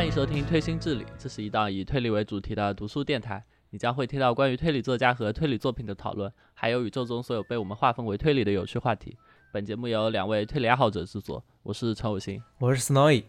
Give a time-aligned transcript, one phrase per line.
[0.00, 3.44] 欢迎收听《推心置理》，这是一档以推理为主题的读书电台。
[3.68, 9.14] 你将会听到关于推理作家和推理作品的讨论，还有宇宙中所有被我们划分为推理的有趣话题。
[9.52, 12.42] 本节目由两位推理爱好者制作，我是陈五星。
[12.58, 13.24] 我是 Snowy，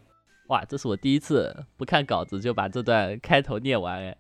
[0.48, 4.18] 哇，这是我第一次不看稿子就把这段开头念完，哎，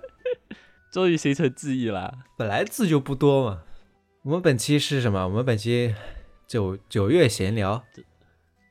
[0.92, 2.12] 终于形成记忆了。
[2.36, 3.62] 本来字就不多嘛。
[4.24, 5.24] 我们本期是什么？
[5.24, 5.94] 我们本期
[6.46, 7.82] 九九月闲聊，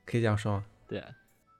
[0.05, 0.65] 可以这样说吗？
[0.87, 1.09] 对啊，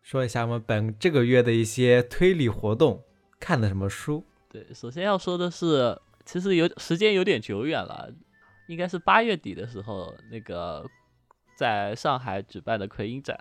[0.09, 2.99] 说一下我们本这个月的一些推理活动，
[3.39, 4.25] 看的什么书？
[4.49, 5.95] 对，首先要说的是，
[6.25, 8.11] 其实有时间有点久远了，
[8.67, 10.83] 应该是八月底的时候，那个
[11.55, 13.39] 在上海举办的奎因展，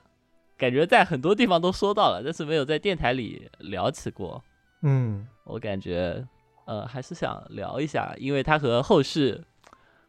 [0.58, 4.44] 感觉在很多地方都说到了，但是没有在电台里聊起过。
[4.82, 6.22] 嗯，我感觉，
[6.66, 9.40] 呃，还是想聊一下，因为它和后续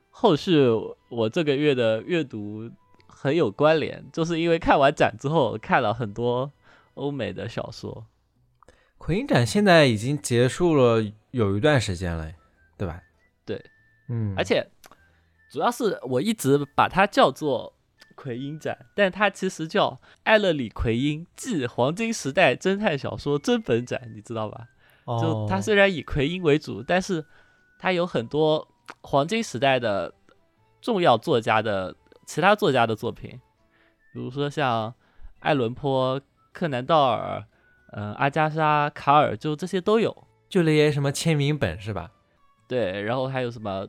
[0.09, 0.67] 后续
[1.09, 2.69] 我这个月的阅读
[3.21, 6.49] 很有关联，就是因为看完展之后看了很多
[6.93, 8.05] 欧美的小说。
[8.97, 12.31] 奎因展现在已经结束了有一段时间了，
[12.77, 13.03] 对吧？
[13.43, 13.61] 对，
[14.07, 14.65] 嗯，而且
[15.51, 17.73] 主要是我一直把它叫做
[18.15, 24.65] 奎因展，但它其实叫艾勒里奎因即黄金时代侦探小说真本展，你知道吧？
[25.05, 27.25] 就哦它虽然以奎因为主，但是
[27.77, 28.65] 它有很多
[29.01, 30.13] 黄金时代的
[30.79, 31.93] 重要作家的
[32.29, 33.41] 其他作家的作品，
[34.13, 34.93] 比如说像
[35.39, 36.21] 爱伦坡、
[36.53, 37.43] 柯南道尔、
[37.93, 40.27] 嗯、阿加莎·卡尔，就这些都有。
[40.47, 42.11] 就那些什么签名本是吧？
[42.67, 43.87] 对，然后还有什么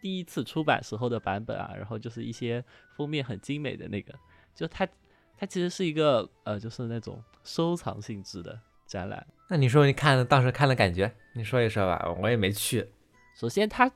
[0.00, 2.64] 第一次出版时候的版本啊，然后就是一些
[2.96, 4.14] 封面很精美的那个，
[4.54, 4.88] 就它
[5.36, 9.26] 它其实是一个呃，就是那种收藏性质的展览。
[9.50, 12.90] 那你说你看了当时看的感觉，你说一说吧，我也没去。
[13.34, 13.94] 首先它它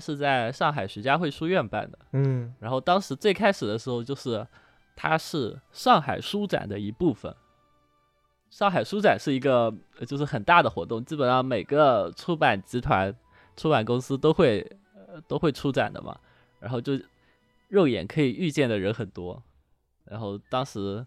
[0.00, 4.46] 是在上海徐家汇书院办的，嗯，然后当时最开始的时候就是
[4.96, 7.34] 它是上海书展的一部分。
[8.50, 13.14] 上海书展是一个呃就是很大的活动，基本上每个出版集团、
[13.56, 16.18] 出版公司都会呃都会出展的嘛。
[16.60, 16.98] 然后就
[17.68, 19.42] 肉眼可以预见的人很多，
[20.04, 21.04] 然后当时，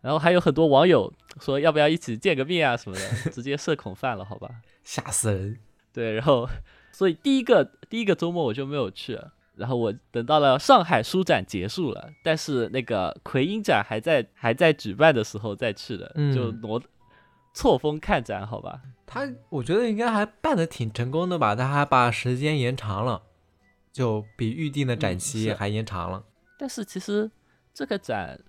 [0.00, 4.48] 然后还有很多网友说要不要一起见个面啊什么的，直接社恐犯了，好吧？
[4.84, 5.58] 吓死人。
[5.92, 6.48] 对，然后
[6.92, 9.18] 所以第一个第一个周末我就没有去，
[9.56, 16.82] 然后我等到了上海书展结束了，但是那个奎因展还在还在举办的时候再去的，就嗯挪
[17.54, 18.80] 错峰看展，好吧？
[19.06, 23.22] 他我觉得应该还办得挺成功的吧，他还把时间延长了，
[23.92, 26.24] 就比预定的展期还延长了。
[26.58, 27.30] 但是其实
[27.74, 28.40] 这个展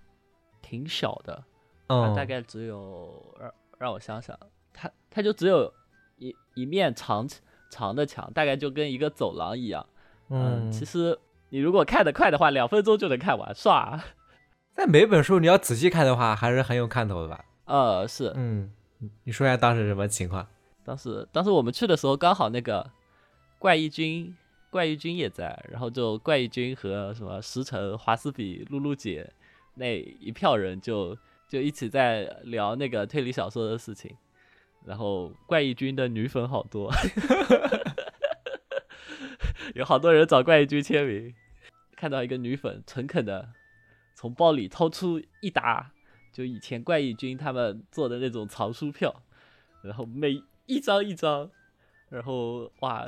[0.62, 1.44] 挺小的，
[1.88, 4.38] 它嗯，大概只有让让我想想，
[4.72, 5.74] 它它就只有
[6.18, 7.28] 一一面长
[7.73, 9.84] 长的墙，大概就跟一个走廊一样。
[10.29, 11.17] 嗯，其实
[11.50, 14.00] 你如果看得快的话，两分钟就能看完，唰。
[14.75, 17.45] 但每本书你要仔细看的话，还是很有看头的吧？
[17.66, 18.72] 呃，是，嗯，
[19.23, 20.45] 你说一下当时什么情况？
[20.85, 22.89] 当时当时我们去的时候，刚好那个
[23.57, 24.35] 怪异君
[24.69, 29.31] 怪异君也在，然后就怪异君和什么石城、华斯比、露露姐
[29.75, 31.16] 那一票人就
[31.47, 34.16] 就一起在聊那个推理小说的事情，
[34.85, 36.91] 然后怪异君的女粉好多，
[39.75, 41.33] 有好多人找怪异君签名，
[41.95, 43.49] 看到一个女粉诚恳的
[44.16, 45.91] 从包里掏出一沓，
[46.31, 49.23] 就以前怪异君他们做的那种藏书票。
[49.83, 51.51] 然后每一张一张，
[52.07, 53.05] 然后哇，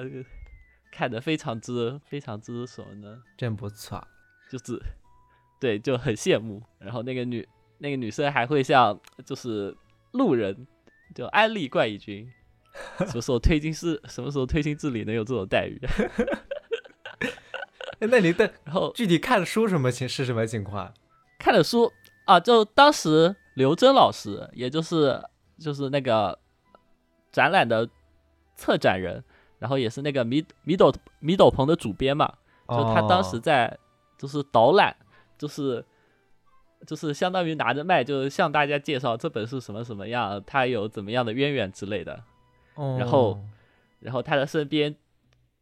[0.91, 3.23] 看得非常之非常之什么呢？
[3.37, 4.05] 真不错。
[4.49, 4.81] 就是
[5.57, 6.61] 对，就很羡慕。
[6.79, 7.47] 然后那个女
[7.77, 9.73] 那个女生还会像就是
[10.11, 10.67] 路人
[11.15, 12.29] 就安利怪异君，
[13.07, 15.81] 什么时候推进是什么时候推进治理能有这种待遇？
[17.99, 20.93] 哎那你的 然后具体看的书什么情是什么情况？
[21.39, 21.91] 看的书
[22.25, 25.23] 啊，就当时刘真老师，也就是
[25.57, 26.37] 就是那个
[27.31, 27.89] 展览的
[28.57, 29.23] 策展人，
[29.59, 32.33] 然后也是那个米米斗米斗篷的主编嘛，
[32.67, 33.77] 就他当时哦在
[34.17, 34.93] 就是导览，
[35.37, 35.85] 就是
[36.85, 42.23] 就是相当于拿着麦，就是向大家介绍这本是什么什么样，它有怎么样的渊源之类的。
[42.75, 43.39] 哦，然后
[43.99, 44.95] 然后他的身边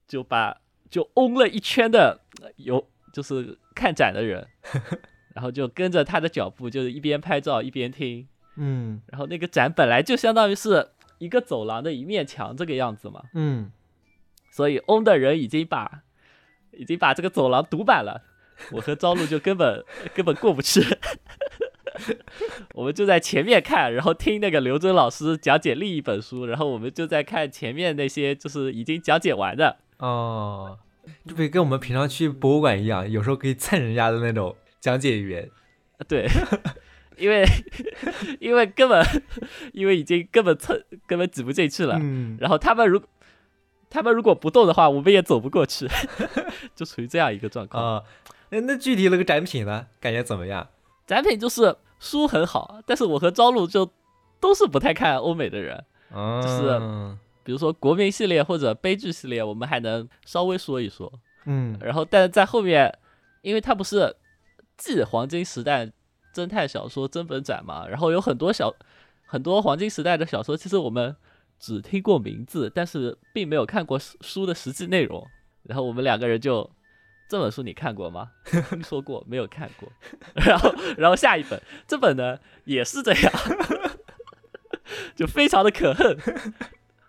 [0.07, 0.57] 就把
[0.89, 4.47] 就嗡了一圈的呃有就是看展的人，
[5.33, 8.27] 然后就跟着他的脚步，就是一边拍照一边听。
[8.55, 13.71] 嗯然后那个展本来就相当于是一个走廊的一面墙这个样子嘛，嗯，
[14.51, 16.03] 所以嗡的人已经把
[16.71, 18.21] 已经把这个走廊堵满了，
[18.71, 19.83] 我和朝露就根本
[20.13, 20.81] 根本过不去。
[22.73, 29.77] 我们就在前面看，然后听那个刘真老师讲解另一本书，然后我们就在看前面那些就是已经讲解完的。
[29.97, 30.79] 哦，
[31.27, 35.49] 就比跟我们平常去博物馆一样，有时候可以蹭人家的那种讲解员。
[36.07, 36.27] 对，
[37.17, 37.45] 因为
[38.39, 39.05] 因为根本
[39.71, 41.97] 因为已经根本蹭根本挤不进去了。
[42.01, 43.01] 嗯，然后他们如
[43.89, 45.87] 他们如果不动的话，我们也走不过去，
[46.75, 47.97] 就处于这样一个状况。
[47.97, 48.03] 啊，
[48.53, 49.87] 那那具体那个展品呢？
[49.99, 50.67] 感觉怎么样？
[51.07, 53.89] 展品就是书很好，但是我和朝露就
[54.39, 55.83] 都是不太看欧美的人。
[56.13, 56.79] 就是
[57.43, 61.11] 比如说国民系列或者悲剧系列，我们还能稍微说一说。
[61.45, 62.95] 嗯，然后但是在后面，
[63.41, 64.15] 因为它不是
[64.77, 65.91] 继黄金时代
[66.33, 68.71] 侦探小说真本展嘛，然后有很多小
[69.25, 71.15] 很多黄金时代的小说，其实我们
[71.59, 75.27] 只听过名字，但是并没有看过书的实际内容。
[75.63, 76.69] 然后我们两个人就
[77.33, 78.29] 这本书你看过吗？
[78.45, 79.91] 听 说过，没有看过。
[80.45, 83.33] 然后然后下一本这本呢也是这样，
[85.17, 86.15] 就非常的可恨。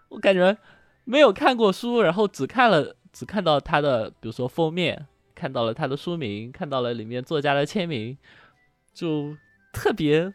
[0.09, 0.57] 我感觉
[1.05, 8.17] 没有看过书，然后只看了只看到它的，比如说封面，看到了它的书名，看到了里面作家的签名，
[8.95, 9.37] 就
[9.75, 10.33] 特别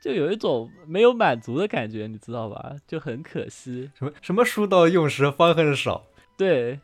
[0.00, 2.76] 就有一种没有满足的感觉，你知道吧？
[2.86, 3.90] 就很可惜。
[3.98, 6.04] 什么什么书到用时方恨少？
[6.38, 6.78] 对，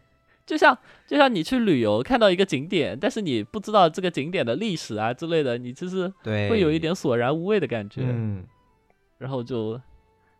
[0.48, 8.46] 就像就像你去旅游看到一个景点，但是你不知道这个景点的历史啊之类的，你其实对会有一点索然无味的感觉，嗯，
[9.18, 9.78] 然后就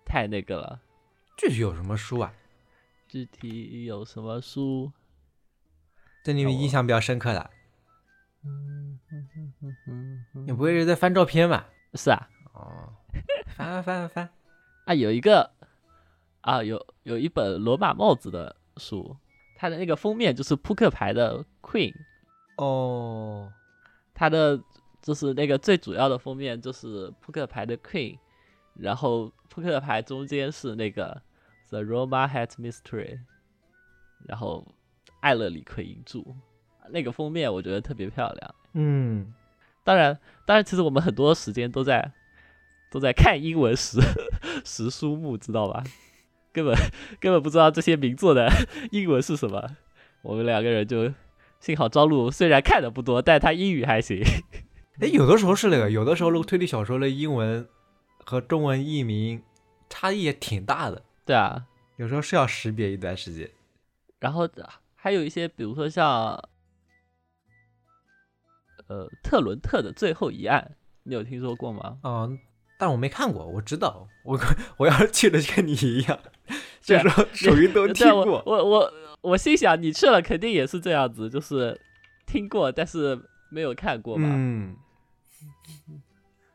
[0.06, 0.80] 太那个了。
[1.36, 2.32] 具体有什么书啊？
[3.06, 4.90] 具体有什么书？
[6.24, 7.50] 对你们印象比较深刻的？
[8.46, 11.68] 嗯嗯嗯嗯嗯，你不会是在翻照片吧？
[11.92, 12.94] 是啊，哦，
[13.56, 14.30] 翻翻翻翻
[14.86, 15.50] 啊，有一个
[16.40, 19.14] 啊，有有一本罗马帽子的书，
[19.60, 21.92] 它的那个封面就是扑克牌的 Queen，
[22.58, 23.52] 哦，
[24.14, 24.58] 它的
[25.02, 28.16] 就是那个最主要的封面就是扑克牌的 Queen，
[28.74, 31.20] 然后扑克牌中间是那个
[31.70, 33.18] The Roma Hat Mystery，
[34.28, 34.64] 然后
[35.18, 36.36] 艾勒里奎银柱，
[36.90, 38.54] 那个封面我觉得特别漂亮。
[38.74, 39.34] 嗯，
[39.82, 40.16] 当然，
[40.46, 42.12] 当然，其实我们很多时间都在
[42.92, 44.00] 都在看英文时
[44.64, 45.82] 时 书目，知道吧？
[46.58, 46.76] 根本
[47.20, 48.50] 根本不知道这些名作的
[48.90, 49.76] 英文是什么。
[50.22, 51.12] 我们两个人就
[51.60, 54.20] 幸好朝露虽然看的不多，但他英语还行。
[55.00, 57.68] 哎，有的时候是那个，有的时候那个推理小说的英文
[58.24, 59.40] 和中文译名
[59.88, 61.66] 差异也挺大的，对啊，
[61.96, 63.48] 有时候是要识别一段时间。
[64.18, 64.48] 然后
[64.96, 66.32] 还有一些，比如说像
[68.88, 71.98] 呃特伦特的最后一案，你有听说过吗？
[72.02, 72.36] 嗯，
[72.78, 74.38] 但我没看过，我知道，我
[74.76, 76.18] 我要是去了就跟你一样，
[76.80, 78.42] 就是说属于都听过。
[78.46, 81.78] 我我我心想，你去了肯定也是这样子，就是
[82.26, 83.20] 听过，但是
[83.50, 84.28] 没有看过嘛。
[84.30, 84.76] 嗯，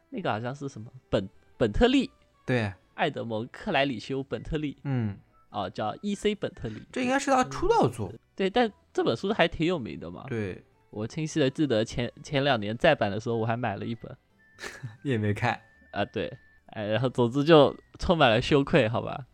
[0.10, 1.28] 那个好像是什么本
[1.58, 2.10] 本特利，
[2.46, 5.18] 对，爱德蒙克莱里修本特利嗯，
[5.50, 6.34] 哦，叫 E.C.
[6.36, 6.82] 本特利。
[6.92, 8.12] 这应该是他出道作。
[8.36, 10.24] 对，但这本书还挺有名的嘛。
[10.28, 14.16] 对，我清晰的记得前前两年再版的时候，我还买了一本
[15.04, 15.60] 也没看。
[15.94, 16.38] 啊，对，
[16.68, 19.26] 哎，然后总之就充满了羞愧，好吧。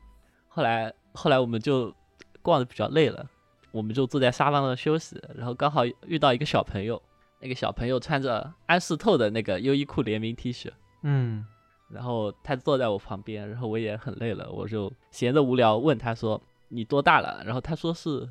[0.47, 1.94] 后来后来我们就
[2.41, 3.27] 逛的比较累了，
[3.71, 7.01] 我们就坐在沙发上休息，然后刚好遇到一个小朋友，
[7.39, 10.69] 那个小朋友穿着安室透的那个优衣库联名 T 恤，
[11.03, 11.45] 嗯，
[11.89, 18.27] 然后他坐在我旁边，然后我也很累了，我就闲着无聊问他说：“你多大了？”然后他说是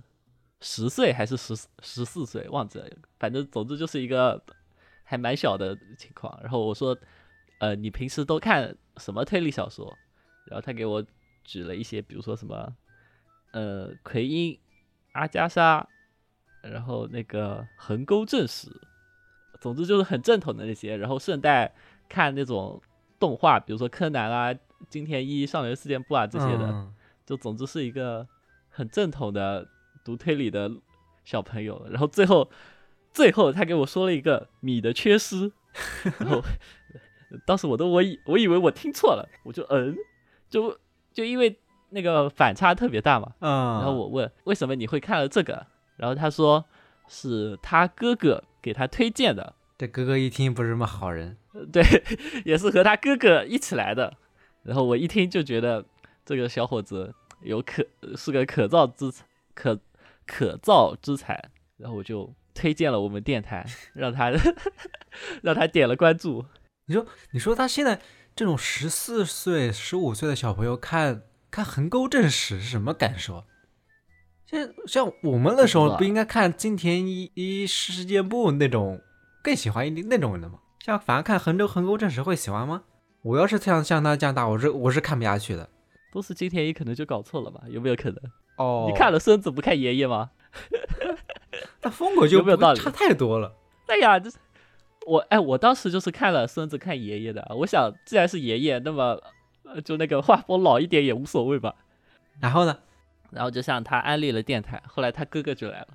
[0.60, 2.86] 十岁还是十十四岁，忘记了，
[3.18, 4.42] 反正总之就是一个
[5.04, 6.38] 还蛮小的情况。
[6.42, 6.96] 然后我说
[7.58, 9.96] ：“呃，你平时都看什么推理小说？”
[10.46, 11.04] 然后他给我
[11.44, 12.74] 举了一些，比如说什么
[13.52, 14.58] 呃奎因、
[15.12, 15.86] 阿加莎，
[16.62, 18.68] 然后那个横沟正史，
[19.60, 21.74] 总之就是很正统的那些，然后顺带
[22.08, 22.80] 看那种
[23.18, 24.54] 动画，比如说柯南啊、
[24.88, 26.94] 金田一少年事件簿啊这些的，嗯
[27.26, 28.26] 就总之是一个
[28.70, 29.68] 很正统的
[30.02, 30.70] 读推理的
[31.24, 31.86] 小朋友。
[31.90, 32.50] 然后最后，
[33.12, 35.52] 最后他给我说了一个米的缺失，
[36.18, 36.42] 然后
[37.46, 39.96] 当时我都我以我以为我听错了，我就嗯，
[40.48, 40.78] 就
[41.12, 41.58] 就因为
[41.90, 45.66] 那个反差特别大嘛，嗯，然后我问为什么你会看了这个，
[45.96, 46.64] 然后他说
[47.06, 51.36] 是他哥哥给他推荐的，这哥哥一听不是什么好人。
[51.72, 51.82] 对，
[52.44, 54.14] 也是和他哥哥一起来的。
[54.62, 55.84] 然后我一听就觉得
[56.24, 57.84] 这个小伙子有可
[58.16, 59.80] 是个可造之才，可
[60.26, 61.50] 可造之才。
[61.78, 64.30] 然后我就推荐了我们电台，让他
[65.42, 66.44] 让他点了关注。
[66.88, 68.00] 你说，你说他现在
[68.34, 73.44] 这种十四岁、十五岁的小朋友看看横沟正史是什么感受？
[74.46, 79.00] 像像我们那时候不应该看金田一一事件簿那种，
[79.42, 80.60] 更喜欢一那种的吗？
[80.82, 82.84] 像反而看横州横沟正史会喜欢吗？
[83.22, 85.68] 我要是像像他这样大，我是我是看不下去的。
[86.10, 87.60] 都是金田一可能就搞错了吧？
[87.68, 88.16] 有没有可能？
[88.56, 90.30] 哦你看了孙子不看爷爷吗？
[91.82, 93.54] 那风格就不有没有道理差太多了。
[93.88, 94.38] 哎呀，这是
[95.08, 99.20] 我哎，我当时就是看了孙子看爷爷的，我想既然是爷爷，那么
[99.64, 101.74] 呃就那个画风老一点也无所谓吧。
[102.40, 102.78] 然后呢？
[103.30, 105.88] 然后就向他安利了电台，后来他哥哥就来了，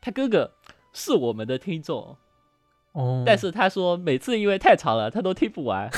[0.00, 0.52] 他哥哥
[0.92, 2.16] 是我们的听众，
[2.92, 5.90] 哦，但是他说每次因为太长了，他都听不完，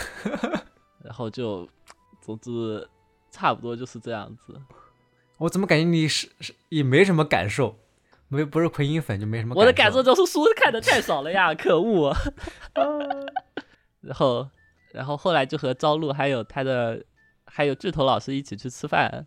[1.05, 1.69] 然后就
[2.23, 2.89] 总之
[3.31, 4.59] 差不多就是这样子。
[5.37, 7.77] 我怎么感觉你是是也没什么感受？
[8.29, 9.55] 没不是奎因粉就没什么。
[9.55, 12.15] 我的感受就是书看的太少了呀，可恶！
[14.01, 14.49] 然后，
[14.93, 17.05] 然后后来就和朝露还有他的
[17.45, 19.27] 还有巨头老师一起去吃饭。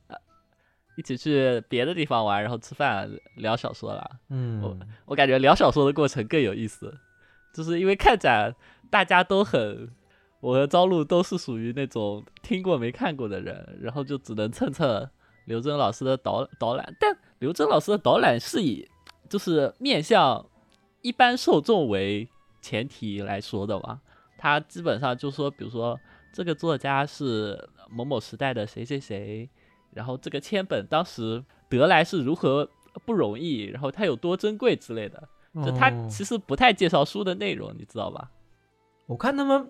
[0.97, 4.17] 一起去别的地方玩，然后吃饭聊小说了。
[4.27, 6.93] 嗯，我我感觉聊小说的过程更有意思，
[7.53, 8.53] 就是因为看展
[8.89, 9.89] 大家都很，
[10.41, 15.09] 我和朝露都是属于那种听过没看过的人，然后就只能蹭蹭
[15.49, 16.95] 刘真老师的导导览。
[16.99, 18.87] 但刘真老师的导览是以
[19.27, 20.45] 就是面向
[21.01, 22.29] 一般受众为
[22.61, 23.99] 前提来说的嘛，
[24.37, 25.99] 他基本上就说，比如说
[26.31, 29.49] 这个作家是某某时代的谁谁谁。
[29.91, 32.69] 然后这个签本当时得来是如何
[33.05, 35.27] 不容易，然后它有多珍贵之类的，
[35.65, 38.29] 就他其实不太介绍书的内容，你知道吧？
[39.07, 39.67] 我看他们，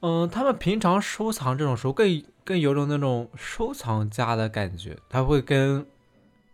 [0.00, 2.06] 嗯，他们平常收藏这种书更
[2.44, 5.86] 更有种那种收藏家的感觉，他会跟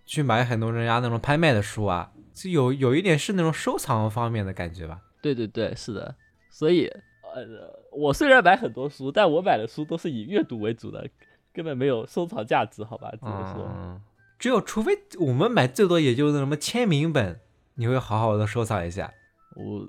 [0.07, 5.01] 去买很多人家那种拍卖的书啊，就有有一点是那种收藏方面的感觉吧？
[5.21, 6.15] 对对对，是的。
[6.51, 6.87] 所以，
[7.35, 11.09] 呃，我虽然买很多书，但我买的书都是以阅读为主的。
[11.51, 13.11] 根本没有收藏价值，好吧？
[13.21, 14.01] 这么说，
[14.39, 17.41] 只有除非我们买最多也就是什么签名本，
[17.75, 19.13] 你会好好的收藏一下。
[19.57, 19.89] 我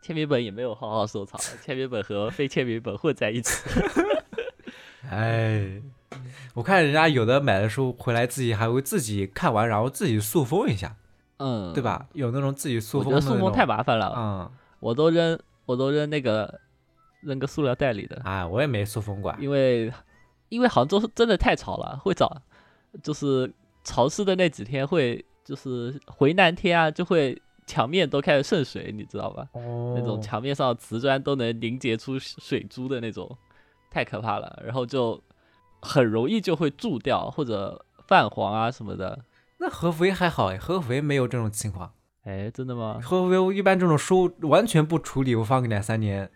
[0.00, 3.68] 签名本也没有好好收藏， 签名本和非签名本混在一起。
[5.08, 5.80] 哎，
[6.54, 10.96] 我看人家有的买的书回来自己还会自己看完，然后自己塑封一下，
[11.38, 12.06] 嗯，对吧？
[12.12, 16.60] 有那种自己塑封，我觉得塑封太麻烦了，嗯，我都扔，我都扔那个
[17.20, 18.20] 扔个塑料袋里的。
[18.24, 19.92] 哎，我也没塑封过，因为。
[20.48, 22.30] 因为杭州是真的太潮了，会找，
[23.02, 23.50] 就是
[23.84, 29.48] 潮湿的那几天会，就是回南天啊，就会墙面都开始渗水，你知道吧？
[29.52, 29.94] 哦。
[29.96, 33.34] 那种墙面上瓷砖都能凝结出水珠的那种，
[33.92, 34.62] 太可怕了。
[34.64, 35.22] 然后就
[35.80, 39.24] 很容易就会蛀掉或者泛黄啊什么的。
[39.58, 41.92] 那合肥还好哎，合肥没有这种情况。
[42.24, 42.98] 哎，真的吗？
[43.02, 46.30] 合肥一般这种书完全不处理，我放个两三年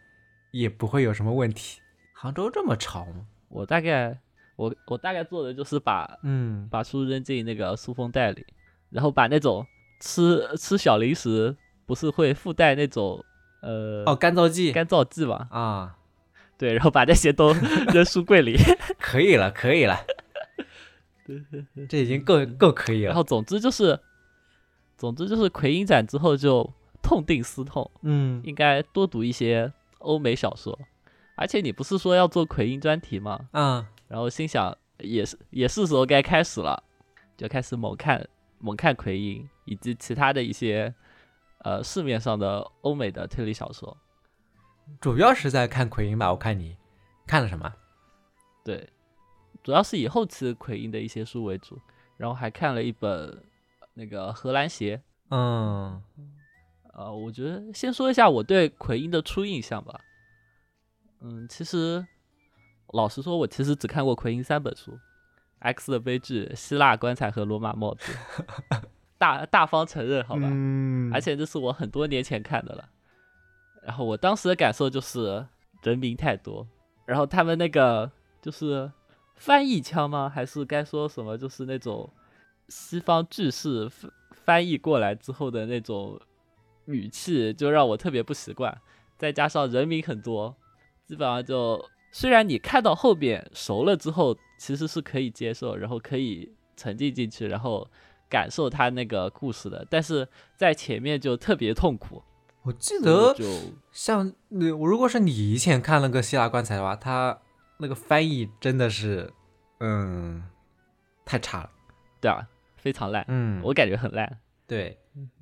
[0.52, 1.80] 也不会有什么问题。
[2.12, 3.26] 杭州这么潮吗？
[3.48, 4.18] 我大概，
[4.56, 8.44] 我我大概做的就是把，嗯，把书扔进那个塑封袋里，
[8.90, 9.64] 然后把那种
[10.00, 13.24] 吃吃小零食不是会附带那种，
[13.62, 15.96] 呃，哦，干燥剂，干燥剂嘛，啊，
[16.58, 17.52] 对，然后把这些都
[17.92, 18.56] 扔书柜里，
[18.98, 19.98] 可以了，可以了，
[21.88, 23.08] 这已经够够可以了。
[23.08, 23.98] 然后总之就是，
[24.96, 26.72] 总之就是奎因展之后就
[27.02, 30.78] 痛定思痛，嗯，应该多读一些欧美小说。
[31.36, 33.48] 而且你不是说要做奎因专题吗？
[33.52, 36.82] 嗯，然后心想也是也是时候该开始了，
[37.36, 38.26] 就开始猛看
[38.58, 40.94] 猛看奎因以及其他的一些
[41.58, 43.94] 呃市面上的欧美的推理小说，
[45.00, 46.30] 主要是在看奎因吧？
[46.30, 46.76] 我看你
[47.26, 47.72] 看了什么？
[48.64, 48.88] 对，
[49.62, 51.78] 主要是以后期奎因的一些书为主，
[52.16, 53.44] 然后还看了一本
[53.94, 55.02] 那个荷兰鞋。
[55.30, 56.02] 嗯，
[56.94, 60.00] 呃，我觉得先说一下我对奎因的初印象吧。
[61.20, 62.06] 嗯，其实
[62.92, 64.92] 老实说，我其实只看过奎因三本书，
[65.58, 68.12] 《X 的悲剧》、《希腊棺材》和《罗马帽子》。
[69.18, 70.42] 大大方承认，好吧。
[70.44, 71.10] 嗯。
[71.12, 72.88] 而且这是我很多年前看的了。
[73.86, 75.46] 然后我当时的感受就是
[75.82, 76.66] 人名太多，
[77.04, 78.10] 然后他们那个
[78.42, 78.90] 就是
[79.36, 80.28] 翻译腔吗？
[80.28, 81.38] 还是该说什么？
[81.38, 82.10] 就是那种
[82.68, 86.20] 西方句式翻翻译过来之后的那种
[86.86, 88.76] 语气，就让我特别不习惯。
[89.16, 90.56] 再加上人名很多。
[91.06, 97.88] 基本上就，虽然你看到后边熟了之后，其实是可以接受，然后可以沉浸进去，然后
[98.28, 100.26] 感受他那个故事的，但是
[100.56, 102.20] 在前面就特别痛苦。
[102.66, 103.44] 我记得就
[103.92, 107.38] 像那我如果是你以前看那个希腊棺材的话，他
[107.78, 109.32] 那个翻译真的是，
[109.80, 110.42] 嗯，
[111.24, 111.70] 太差了。
[112.20, 112.46] 对啊，
[112.76, 113.24] 非常烂。
[113.28, 114.38] 嗯，我感觉很烂。
[114.66, 114.98] 对，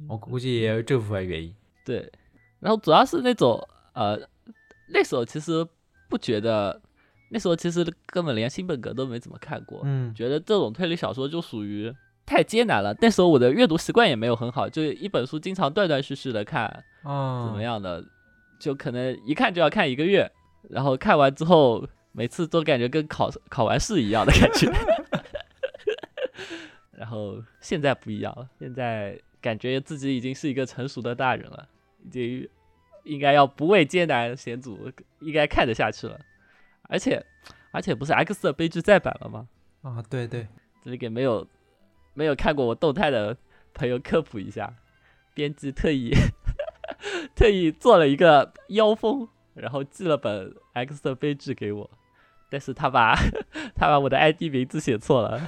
[0.07, 1.55] 我估计也有这部分原因。
[1.85, 2.13] 对，
[2.61, 4.21] 然后主要是那种呃。
[4.87, 5.67] 那时候其实
[6.11, 6.79] 不觉得，
[7.31, 11.91] 那时候其实根本连新本格都没怎么看过，嗯，觉得这种推理小说就属于
[12.27, 12.95] 太艰难了。
[13.01, 18.05] 那时候我的阅读习惯也没有很好，就一本书经常断断续续的看，哦，怎么样的，
[18.59, 20.31] 就可能一看就要看一个月，
[20.71, 24.71] 然后看完之后每次都感觉跟考考完试一样的感觉。
[26.93, 31.69] 然后现在不一样了，现在感觉自己已经是一个成熟的大人了，
[32.05, 32.49] 已经。
[33.05, 34.91] 应该要不畏艰难险阻，
[35.21, 36.19] 应该看得下去了。
[36.85, 37.23] 而且
[37.71, 39.47] 而且不是 X 的悲剧再版了吗？
[39.83, 40.49] 啊，对对，
[40.83, 41.47] 这里给没有
[42.15, 43.37] 没有看过我动态的
[43.75, 44.73] 朋友科普一下，
[45.35, 46.13] 编辑特意
[47.35, 51.91] 特意做了一个妖风，然后寄了本 X 的悲剧给我，
[52.51, 53.15] 但是他把
[53.75, 55.41] 他把我的 ID 名字写错了，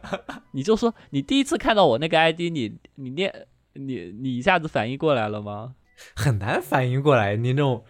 [0.52, 5.74] 你就说你第一次看到我那个 ID，你你念你你一下子反应过来了吗？
[6.16, 7.84] 很难反应过来，你那种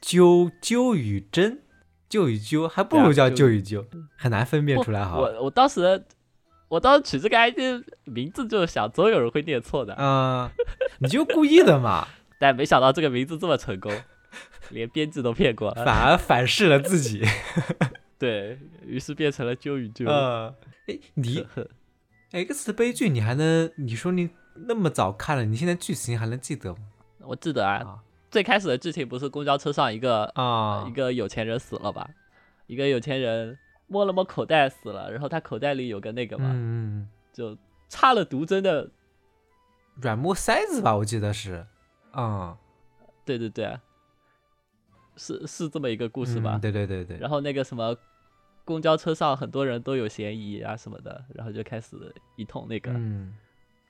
[0.00, 1.62] 纠纠与真，
[2.08, 3.84] 纠与纠，还不如叫纠纠与纠，
[4.16, 5.20] 很难分辨出来好。
[5.20, 6.02] 我我当时
[6.70, 7.58] 我当时取这个 ID
[8.04, 10.48] 名字就是想总有人会念错的，嗯，
[11.00, 12.06] 你就故意的嘛，
[12.38, 13.92] 但没想到这个名字这么成功，
[14.70, 15.84] 连编辑都骗过了。
[15.84, 17.22] 反而反噬了自己。
[18.18, 20.06] 对于是变成了揪与揪。
[20.06, 20.54] 嗯，
[20.86, 21.44] 哎，你
[22.30, 23.68] X 的悲剧你还能？
[23.76, 26.78] 你说你那么早看了，你现在剧情还能记得吗？
[27.22, 27.98] 我记得啊，啊
[28.30, 32.08] 最开始的剧情不是公交车上一个、啊一个有钱人死了吧？
[32.68, 33.58] 一个有钱人
[33.90, 37.54] 摸了摸口袋死了，然后他口袋里有个那个嘛，嗯，就
[37.90, 38.88] 插了毒针的，
[39.96, 41.66] 软木塞子吧，我记得是。
[42.12, 42.56] 啊，
[43.26, 43.78] 对对对，
[45.16, 46.56] 是是这么一个故事吧？
[46.56, 47.18] 嗯对对对对。
[47.18, 47.94] 然后那个什么。
[48.62, 51.96] 公交车上很多人都有嫌疑啊什么的，然后就开始
[52.36, 53.34] 一通那个，嗯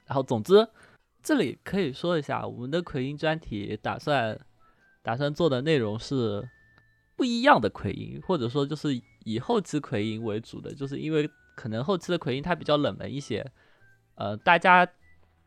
[0.07, 0.67] 然后总之，
[1.23, 4.39] 这里可以说一下，我们的奎因专题打算
[5.03, 6.49] 打算做的内容是
[7.15, 13.45] 不一样的奎因，或者说就是以后期奎因为主的，就是因为可能后期的奎因它比较冷门一些，
[14.15, 14.87] 呃，大家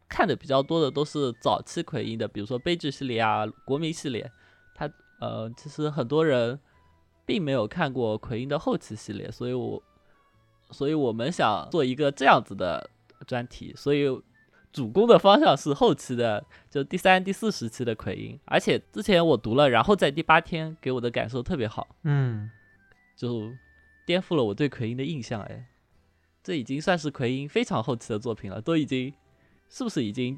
[0.08, 4.32] 看的比较多的都是早期奎因的，比如说悲剧系列啊、国民系列，
[4.76, 4.90] 它
[5.20, 6.60] 呃，其实很多人
[7.26, 9.82] 并没有看过奎因的后期系列，所以我
[10.72, 12.90] 所以我们想做一个这样子的
[13.26, 14.06] 专题，所以
[14.72, 18.40] 主攻的方向是后期的，就第三、第四时期的奎因。
[18.46, 22.50] 而且之前我读了，然后在第八天给我的感受特别好，嗯，
[23.16, 23.52] 就
[24.06, 25.42] 颠覆了我对奎因的印象。
[25.42, 25.66] 哎，
[26.44, 29.14] 这已经算是奎因非常后期的作品了，都已经
[29.70, 30.38] 是不是已经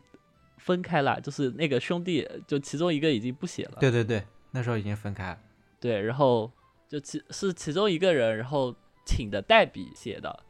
[0.58, 1.20] 分开了？
[1.22, 3.78] 就是那个兄弟，就其中一个已经不写了。
[3.80, 5.40] 对对对，那时候已经分开了。
[5.80, 6.52] 对，然后
[6.88, 10.44] 就其是其中一个人，然后请的代笔写的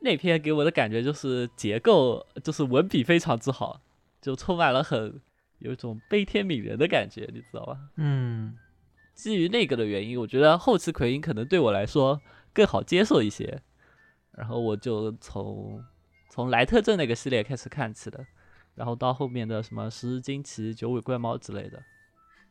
[0.00, 3.80] 那篇，给我的感觉就是结构就是文笔非常之好，
[4.20, 5.20] 就充满了很
[5.58, 7.78] 有一种悲天悯人的感觉，你知道吧？
[7.96, 8.56] 嗯
[9.16, 12.20] 基于那个的原因，我觉得后期奎因可能对我来说
[12.52, 13.62] 更好接受一些，
[14.30, 15.82] 然后我就从
[16.28, 18.24] 从莱特镇那个系列开始看起的，
[18.74, 21.82] 然后到后面的什么十日惊奇、九尾怪猫之类的，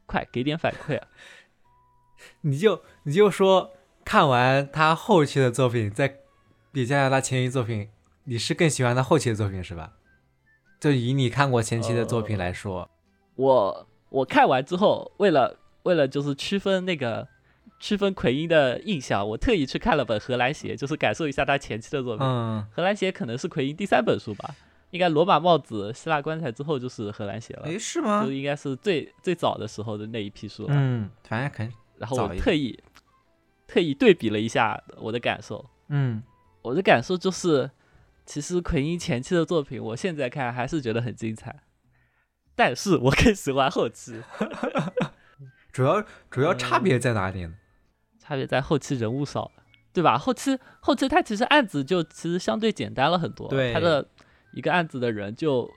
[0.08, 1.08] 快给点反馈啊！
[2.42, 3.72] 你就你就说
[4.04, 6.08] 看完他后期的作品，再
[6.72, 7.90] 比较一下他前期作品，
[8.24, 9.94] 你是更喜欢他后期的作品是吧？
[10.80, 12.90] 就以你看过前期的作品来说，
[13.36, 17.28] 我我看完之后，为了为了就是区分那个
[17.80, 22.26] 区分奎因的印象，我特意去看了本《荷兰鞋》，就是感受一下他前期的作品。
[22.26, 24.56] 嗯，荷兰鞋》可能是奎因第三本书吧，
[24.90, 28.32] 应该罗马帽子、希腊棺材之后就是荷兰鞋了，诶，是吗就？
[28.32, 30.70] 应该是最最早的时候的那一批书了。
[30.72, 32.80] 嗯，反正肯，然后我特意
[33.68, 36.24] 特意对比了一下我的感受，嗯
[36.64, 37.70] 我的感受就是，
[38.26, 41.62] 其实奎因前期的作品，我现在看还是觉得很精彩，
[42.56, 44.20] 但是我更喜欢后期。
[45.76, 47.54] 主要主要差嗯别在哪里呢？
[48.18, 50.18] 差别在后期人物少了，对吧？
[50.18, 54.08] 后期后期他其实案子就其实相对简单了很多，对他的
[54.54, 55.70] 一个案子的人就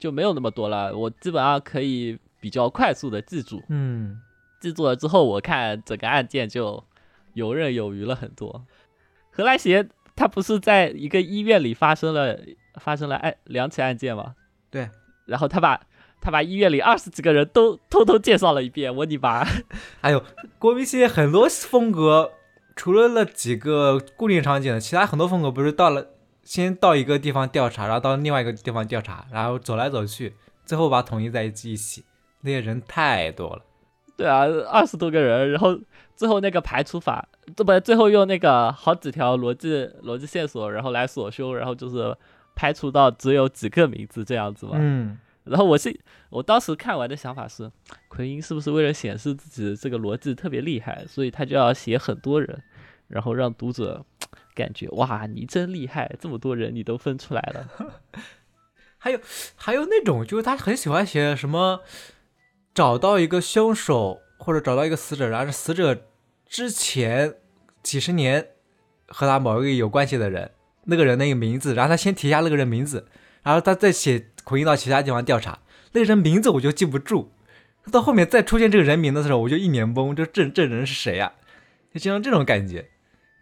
[0.00, 4.20] 就没有那么多了，我基本上可以比较快速的记住，嗯，
[4.60, 6.82] 记住了之后，我看整个案件就
[7.34, 8.66] 游刃有余了很多。
[9.30, 12.36] 荷兰鞋他不是在一个医院里发生了
[12.80, 14.34] 发生了案两起案件吗？
[14.72, 14.90] 对，
[15.26, 15.80] 然后他把
[16.20, 19.44] 他把医院里二十几个人都偷偷介绍了一遍，我你妈！
[20.00, 20.22] 还有
[20.58, 22.32] 国民系列很多风格，
[22.74, 26.06] 除了那几个固定场景的，其他很多风格不是到了
[26.42, 32.04] 先到一个地方调查，然后到另外一个地方调查，然后走来走去，最后把它统一在一起一起。
[32.42, 33.62] 那些人太多了，
[34.16, 35.76] 对啊，二十多个人，然后
[36.14, 37.26] 最后那个排除法，
[37.56, 42.16] 这不最后用那个好几条逻辑逻辑线索，然后来锁凶，然后就是
[42.54, 44.72] 排除到只有几个名字这样子嘛。
[44.74, 45.98] 嗯，然后我是
[46.30, 47.70] 我当时看完的想法是，
[48.08, 52.62] 奎因是不是为了显示自己这个逻辑特别厉害，所以他就要写很多人，
[53.08, 54.04] 然后让读者
[54.54, 57.92] 感觉哇，你真厉害，这么多人你都分出来了。
[58.98, 59.20] 还有
[59.54, 61.80] 还有那种就是他很喜欢写什么，
[62.74, 66.06] 找到一个凶手或者找到一个死者，然后是死者
[66.44, 67.34] 之前
[67.82, 68.48] 几十年
[69.06, 70.50] 和他某一个有关系的人，
[70.84, 73.06] 那个人那个名字，然后他先提一下那个人名字，
[73.44, 75.58] 然后他再写回应到其他地方调查，
[75.92, 77.28] 那个人名字我就记不住，
[77.90, 81.32] 到后面再出现这个人名的时候，我就一脸懵，这这这人是谁呀、
[81.92, 82.88] 就经常这种感觉，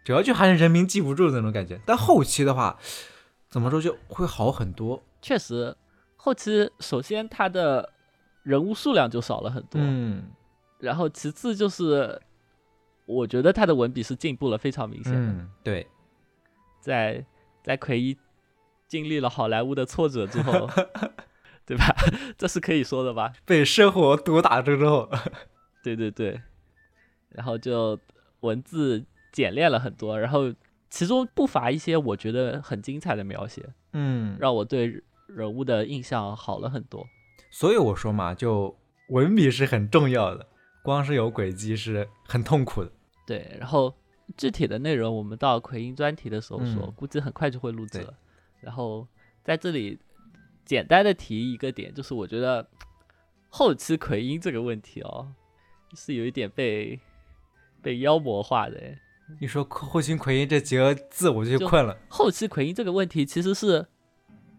[0.03, 1.79] 主要就还是人名记不住的那种感觉。
[1.85, 2.77] 但后期的话，
[3.47, 5.01] 怎么说就会好很多。
[5.21, 5.75] 确实，
[6.15, 7.93] 后期首先他的
[8.43, 10.23] 人物数量就少了很多，嗯
[10.79, 12.21] 然后其次就是，
[13.05, 15.87] 我觉得他的文笔是进步了非常明显的，嗯，对，
[16.81, 17.25] 在
[17.63, 18.15] 在奎一
[18.87, 20.69] 经历了好莱坞的挫折之后，
[21.65, 21.95] 对吧？
[22.37, 23.33] 这是可以说的吧？
[23.45, 25.09] 被生活毒打之后，
[25.83, 26.41] 对对对，
[27.29, 27.99] 然后就
[28.41, 30.53] 文字简练了很多，然后
[30.89, 37.05] 其中不乏一些我觉得很精彩的描写，嗯，让我对人物的印象好了很多。
[37.49, 38.77] 所以我说嘛，就
[39.09, 40.47] 文笔是很重要的，
[40.83, 42.91] 光是有轨迹是很痛苦的。
[43.25, 43.93] 对，然后
[44.37, 48.13] 具体的内容我们到奎因专题的时候说，嗯估计很快就会录制了。
[48.65, 49.07] 然后
[49.43, 49.99] 在这里
[50.65, 52.67] 简单的提一个点，就是我觉得
[53.49, 55.31] 后期奎因这个问题哦，
[55.93, 56.99] 是有一点被
[57.83, 58.97] 被妖魔化的诶。
[59.39, 61.95] 一说后期奎因这几个字，我就就困了。
[62.09, 63.85] 后期奎因这个问题其实是，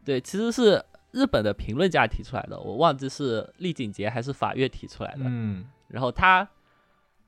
[0.05, 5.23] 对，其实是日本的评论家提出来的，我忘记是立井杰还是法月提出来的。
[5.25, 6.49] 嗯然后他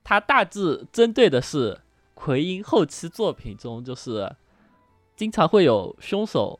[0.02, 1.80] 他大致针对的是
[2.14, 4.34] 奎因后期作品中，就是
[5.14, 6.58] 经常会有凶手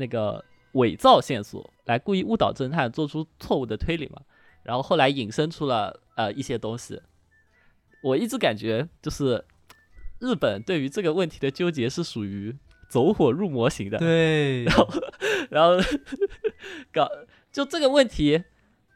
[0.00, 4.22] 那个伪造线索，来故意误导侦探，做出错误的推理嘛。
[4.64, 7.00] 然后后来引申出了呃一些东西。
[8.02, 9.44] 我一直感觉就是
[10.18, 12.56] 日本对于这个问题的纠结是属于
[12.88, 13.98] 走火入魔型的。
[13.98, 14.88] 对，然后
[15.50, 15.76] 然后
[16.92, 17.08] 搞
[17.52, 18.42] 就这个问题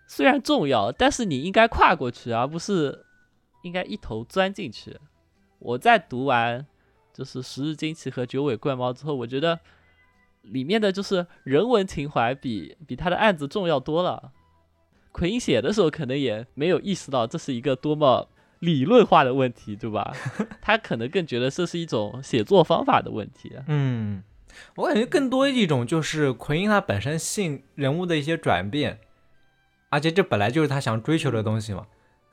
[0.06, 3.04] 虽然重要，但是你应该跨过去，而不是
[3.62, 4.98] 应该一头钻进去。
[5.58, 6.66] 我在读完
[7.12, 9.60] 就是《十日惊奇》和《九尾怪猫》之后，我觉得
[10.44, 14.32] 里面的就是人文情怀比比他的案子重要多了。
[15.12, 18.28] 奎因写的时候可能也没有意识到这是一个多么
[18.58, 20.12] 理论化的问题，对吧？
[20.60, 23.52] 他可能更觉得这是一种写作方法的问题。
[23.68, 24.22] 嗯，
[24.76, 28.98] 我感觉更多一种就是奎因他本身性人物的一些转变，
[29.88, 31.86] 而且这本来就是他想追求的东西嘛。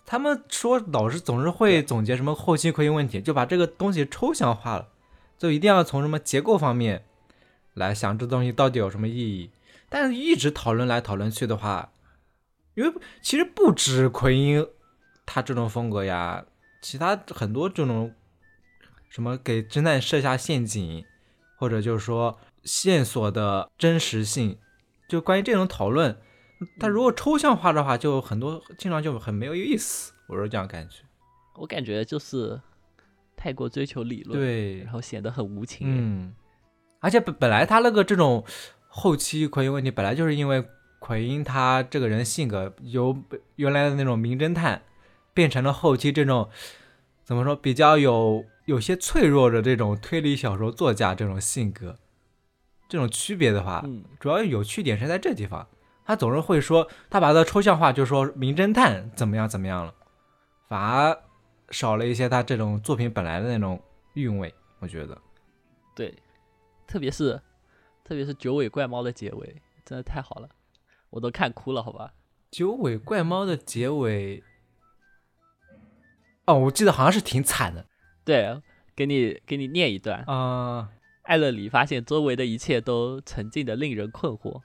[0.04, 4.90] 他们说老师总是会总结什么后期奎因问题，就把这个东西抽象化了，
[5.38, 7.06] 就一定要从什么结构方面
[7.74, 9.52] 来想这东西到底有什么意义。
[9.90, 11.92] 但是一直讨论来讨论去的话，
[12.76, 14.66] 因为其实不止奎因
[15.26, 16.46] 他这种风格呀，
[16.82, 18.14] 其他很多这种
[19.10, 21.06] 什么给侦探设下陷阱，
[21.58, 24.58] 或者就是说线索的真实性，
[25.10, 26.18] 就关于这种讨论，
[26.80, 31.04] 它如果抽象化的话，就很多经常就很没有意思，我是这样感觉。
[31.56, 32.60] 我感觉就是
[33.36, 36.34] 太过追求理论，对然，后显得很无情。，嗯，
[37.02, 38.46] 而且本本来他那个这种
[38.88, 40.64] 后期奎因问题，本来就是因为
[41.00, 43.18] 奎因他这个人性格由
[43.58, 44.84] 原来的那种名侦探，
[45.34, 46.50] 变成了后期这种
[47.24, 51.98] 怎么说比较有有些脆弱的这种推理小说作家这种性格，
[52.88, 55.68] 这种区别的话，嗯，主要有趣点是在这地方，
[56.06, 59.94] 他总是会说他把它抽象化，就说名侦探怎么样怎么样了，
[60.68, 61.18] 反而
[61.72, 63.82] 少了一些他这种作品本来的那种
[64.14, 65.18] 韵味，我觉得。
[65.96, 66.14] 对，
[66.92, 67.42] 特别是
[68.04, 70.50] 特别是九尾怪猫的结尾，真的太好了，
[71.10, 72.14] 我都看哭了，好吧？
[72.52, 74.44] 九尾怪猫的结尾，
[76.44, 77.86] 哦，我记得好像是挺惨的
[78.26, 78.62] 对，
[78.94, 80.22] 给你给你念一段。
[80.26, 80.90] 啊、
[81.22, 84.62] 艾勒里发现周围的一切都沉静的令人困惑，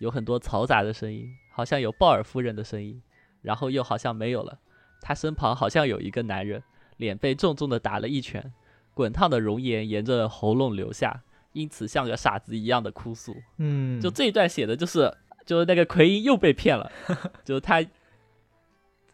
[0.00, 3.02] 有很多嘈杂的声音，好像有鲍尔夫人的声音，
[3.40, 4.58] 然后又好像没有了。
[5.00, 6.62] 他身旁好像有一个男人，
[6.98, 8.52] 脸被重重的打了一拳，
[8.92, 13.34] 滚烫的熔岩沿着喉咙流下，因此像个傻子一样的哭诉。
[13.58, 15.12] 嗯，就这一段写的就是，
[15.44, 16.90] 就是那个奎因又被骗了，
[17.44, 17.84] 就是他，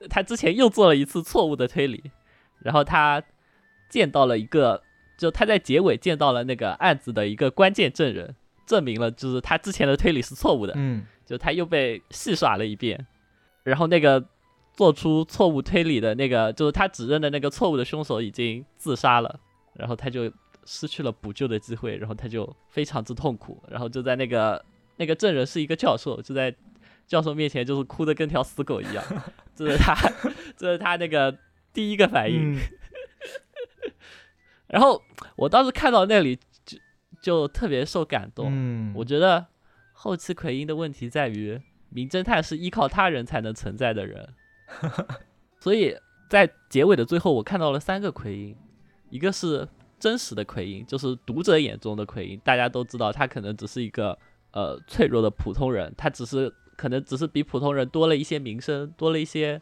[0.08, 2.10] 他之前又做了一次错误的推理，
[2.60, 3.22] 然后他
[3.88, 4.82] 见到了一个，
[5.16, 8.34] 就他在结尾见到了那个案子的一个关键证人，
[8.66, 13.06] 证明了就是他之前的推理是错误的，嗯就他又被戏耍了一遍，
[13.64, 14.24] 然后那个
[14.74, 19.40] 做出错误推理的那个，就是他指认的那个错误的凶手已经自杀了，
[19.74, 20.30] 然后他就
[20.66, 24.62] 失去了补救的机会，然后他就非常之痛苦，然后就在那个
[24.96, 26.54] 那个证人是一个教授，就在
[27.06, 29.02] 教授面前就是哭的跟条死狗一样，
[29.54, 29.94] 这是他
[30.58, 31.38] 这是他那个
[31.72, 32.60] 第一个反应，嗯。
[34.66, 35.00] 然后
[35.36, 36.76] 我当时看到那里就
[37.22, 39.46] 就特别受感动，嗯，我觉得
[39.92, 44.28] 后期奎因的问题在于，名侦探是依靠他人才能存在的人，
[45.60, 45.96] 所以
[46.28, 48.56] 在结尾的最后，我看到了三个奎因，
[49.10, 49.68] 一个是
[50.06, 54.16] 真实的奎因，就是读者眼中的奎因，大家都知道他可能只是一个
[54.52, 59.60] 呃脆弱的普通人，他只是可能只是比普通人多了一些名声，多了一些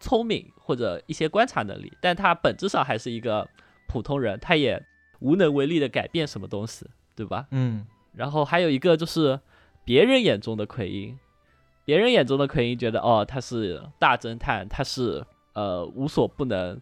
[0.00, 3.48] 聪明或者一些观察能力，但他本质上还是一个
[3.86, 4.84] 普通人，他也
[5.20, 7.46] 无能为力的改变什么东西，对吧？
[7.52, 9.38] 嗯然后还有一个就是
[9.84, 11.16] 别人眼中的奎因，
[11.84, 16.80] 别人眼中的奎因觉得哦，他是大侦探，他是呃无所不能，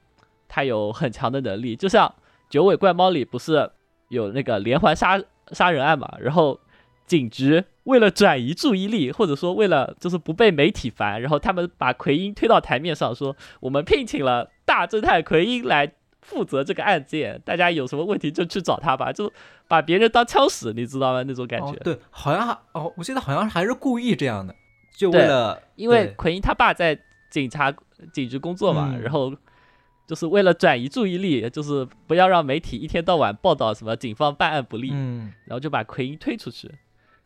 [0.49, 2.09] 他有很强的能力，就像
[2.49, 3.71] 《九尾怪猫》里不是
[4.09, 5.21] 有那个连环杀
[5.53, 6.59] 杀人案嘛，然后
[7.07, 19.33] 警局为了转移注意力，或者说为了就是不被媒体烦，然后他们把奎因推到台面上，说我们聘请了大侦探奎因来负责这个案件，大家有什么问题就去找他吧，就
[19.69, 21.23] 把别人当枪使，你知道吗？
[21.25, 21.69] 那种感觉。
[21.69, 24.55] 哦，对，好像哦，我记得好像还是故意这样的，
[24.97, 26.99] 就为了因为奎因他爸在
[27.31, 27.73] 警察
[28.13, 29.33] 警局工作嘛，嗯然后
[30.07, 36.71] 就是为了转移注意力，就是不要让媒体一天到晚报道什么警方办案不力，嗯然后就把奎因推出去。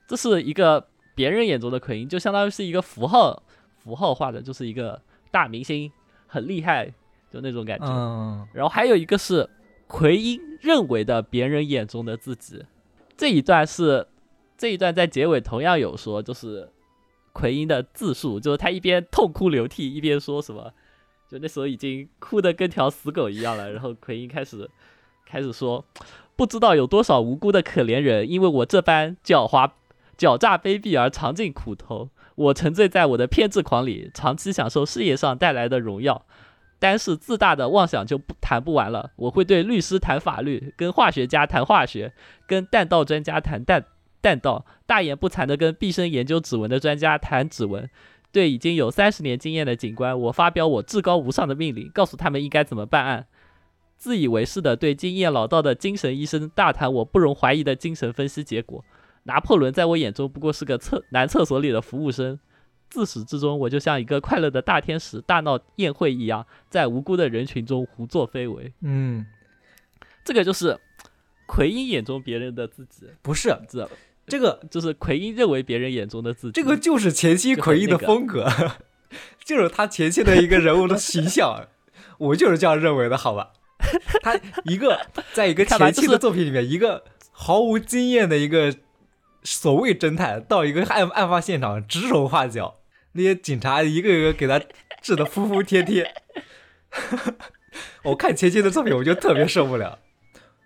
[0.08, 3.42] 这是一个别人眼中的奎因，就相当于是一个符号
[3.76, 5.92] 符号化的，就是一个大明星，
[6.26, 6.92] 很厉害，
[7.30, 7.86] 就那种感觉。
[7.86, 9.48] 嗯然后还有一个是
[9.86, 12.64] 奎因认为的别人眼中的自己，
[13.16, 14.06] 这一段是
[14.56, 16.70] 这一段在结尾同样有说，就是
[17.32, 20.72] 奎因的自述，就是他一边痛哭流涕一边说什么，
[21.30, 23.70] 就那时候已经哭得跟条死狗一样了。
[23.70, 24.68] 然后奎因开始
[25.24, 25.84] 开始说，
[26.34, 29.70] 不知道有多少无辜的可怜人，因为我这般狡猾、
[30.18, 32.10] 狡诈、卑鄙而尝尽苦头。
[32.34, 36.24] 我沉醉在我的偏执狂里，长期享受事业上带来的荣耀。
[36.78, 39.10] 单是自大的妄想就不谈不完了。
[39.16, 42.14] 我会对律师谈法律，跟化学家谈化学，
[42.46, 43.84] 跟弹道专家谈弹
[44.22, 47.90] 弹道，大言不惭的跟毕生研究指纹的专家谈指纹。
[48.32, 53.26] 对已经有三十年经验的警官，我发表我至高无上的命令，告诉他们应该怎么办案。
[53.96, 58.84] 自以为是的对经验老道的精神医生大谈我不容怀疑的精神分析结果。
[59.24, 62.38] 拿破仑在我眼中不过是个厕男厕所里的服务生。
[62.88, 68.72] 自始至终，我就像一个快乐的大天使大闹宴会一样，在无辜的人群中胡作非为。
[68.80, 69.24] 嗯，
[70.24, 70.76] 这个就是
[71.46, 73.92] 奎因眼中别人的自己，不是知道吧？
[74.30, 76.52] 这个就是奎因认为别人眼中的自己。
[76.52, 78.48] 这个就是前期奎因的风格，
[79.44, 81.66] 就是他前期的一个人物的形象，
[82.18, 83.50] 我就是这样认为的，好吧？
[84.22, 85.00] 他一个
[85.32, 88.74] 在一个 前期的作品里面，一个毫无经验的一个
[89.42, 92.76] 所谓侦探，到一个案案发现场指手画脚，
[93.12, 94.60] 那些警察一个一个给他
[95.02, 96.14] 治的服服帖帖。
[98.04, 99.98] 我看前期的作品，我就特别受不了。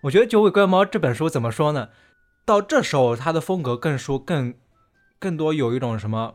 [0.03, 1.88] 我觉得《九尾怪猫》这本书怎么说呢？
[2.45, 4.55] 到这时候，他的风格更说更
[5.19, 6.35] 更多有一种什么，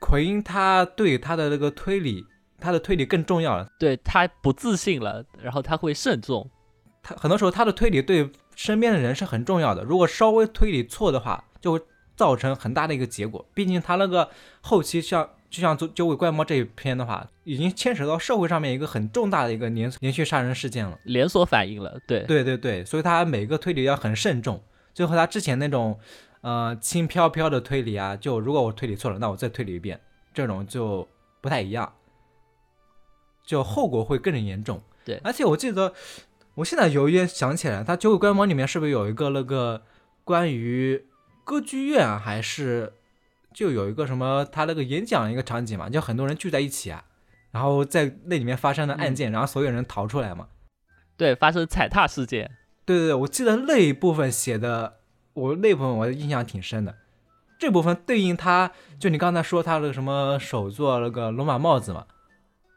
[0.00, 2.24] 奎因他对他的那个推理，
[2.58, 3.68] 他的推理更重要了。
[3.78, 6.50] 对他不自信了，然后他会慎重。
[7.02, 11.80] 他很多时候他的推理对身边的人是很重要的，如果稍微推理错的话，就会
[12.16, 13.48] 造成很大的一个结果。
[13.54, 14.28] 毕竟他那个
[14.60, 20.98] 后期像就像《九九尾怪猫》这一篇的话，已经牵扯到社会上面一个很重大的一个连连续杀人事件了。
[21.04, 24.60] 连锁反应了，对，对对对，所以他每个推理要很慎重，
[24.98, 25.96] 就和他之前那种
[26.40, 30.00] 呃轻飘飘的推理啊，就如果我推理错了，那我再推理一遍，
[30.34, 31.06] 这种就
[31.40, 31.92] 不太一样，
[33.46, 34.82] 就后果会更严重。
[35.04, 35.94] 对而且我记得，
[36.56, 39.82] 我现在有一点想起来，他《九尾怪猫》里面是不是有一个那个
[40.24, 41.06] 关于
[41.44, 42.92] 歌剧院啊还是
[43.54, 47.04] 就有一个什么他那个演讲一个场景嘛，就很多人聚在一起啊，
[47.52, 50.48] 然后在那里面发生的案件，然后所有人逃出来嘛。
[51.16, 52.50] 对，发生踩踏事件，
[52.88, 55.00] 对对对，我记得那一部分写的，
[55.34, 56.96] 我那部分我印象挺深的。
[57.58, 62.06] 这部分对应他，就你刚才说他那个什么手作那个罗马帽子嘛，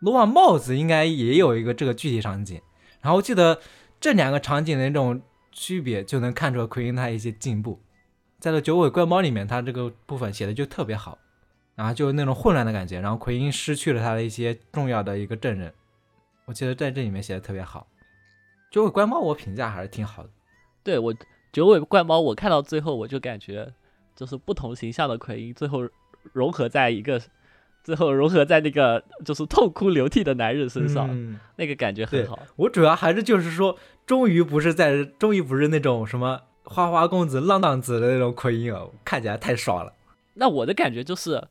[0.01, 2.59] 罗马帽子应该也有一个这个具体场景。
[2.99, 3.61] 然后我记得
[4.01, 5.21] 这两个场景的那种
[5.53, 7.79] 区别，就能看出奎因他一些进步。
[8.37, 11.17] 在这《九尾怪猫》里面，他这个部分写的就特别好，
[11.75, 15.71] 然后就那种混乱的感觉，然后奎因失去了他的一些重要的一个证人，
[16.43, 17.87] 我记得在这里面写的特别好。
[18.71, 20.29] 《九尾怪猫》我评价还是挺好的。
[20.81, 21.13] 对我
[21.51, 23.71] 九尾怪猫，我看到最后我就感觉，
[24.15, 25.87] 就是不同形象的奎因最后
[26.31, 27.21] 融合在一个，
[27.83, 32.39] 最后融合在那个就是痛哭流涕的男人身上，嗯那个感觉很好。
[32.55, 39.93] 我主要还是就是说，终于不是在，终于不是那种什么花花公子、浪荡子的那种奎因了，看起来太爽了。
[40.35, 41.45] 那我的感觉就是，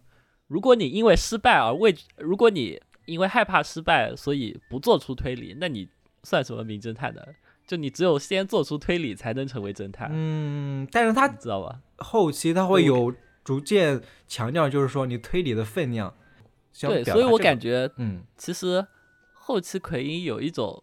[0.46, 5.86] 如果你因为失败而畏，如果你因为害怕失败，所以不做出推理，那你
[6.22, 7.22] 算什么名侦探呢？
[7.66, 11.80] 就你只有先做出推理，才能成为侦探，嗯，但是他你知道吧？
[11.98, 16.14] 后期他会有逐渐强调，就是说你推理的分量。
[16.72, 18.86] 想对，所以我感觉嗯，其实
[19.32, 20.82] 后期奎因有一种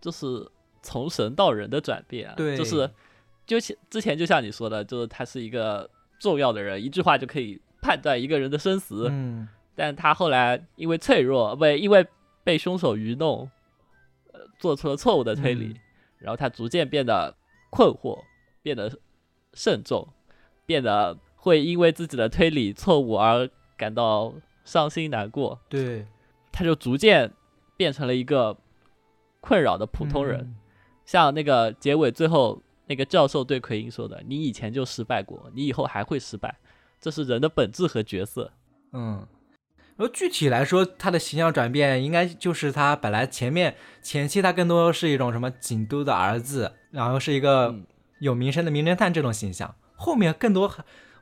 [0.00, 0.50] 就是
[0.82, 2.90] 从神到人的转变啊，对就是
[3.46, 12.06] 就像之前就像你说的，就是他是一个重要的人，一句话就可以判断一个人的生死，嗯但他后来因为脆弱，不因为
[12.44, 13.50] 被凶手愚弄，呃，
[14.62, 15.80] 做出了错误的推理，嗯。
[16.18, 17.36] 然后他逐渐变得
[17.68, 18.22] 困惑，
[18.62, 18.96] 变得
[19.54, 20.06] 慎重，
[20.64, 24.32] 变得会因为自己的推理错误而感到
[24.64, 26.06] 伤心难过，对，
[26.52, 27.32] 他就逐渐
[27.76, 28.56] 变成了一个
[29.40, 30.40] 困扰的普通人。
[30.42, 30.54] 嗯。
[31.04, 36.56] 像那个结尾最后那个教授对奎因说的：“你以前就失败过，你以后还会失败，
[37.00, 38.52] 这是人的本质和角色。
[38.92, 39.26] 嗯，
[39.96, 47.86] 然后具体来说，他的形象转变应该就是他本来前面前期他更多是一种什么警督的儿子，然后是一个嗯
[48.20, 50.72] 有名声的名侦探这种形象，后面更多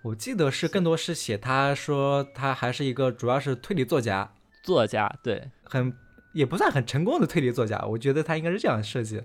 [0.02, 5.92] 我记得是更多是写他说他还是一个主要是推理作家，作家，对很
[6.32, 9.22] 也不算很成功的推理作家，我觉得他应该是这样设计。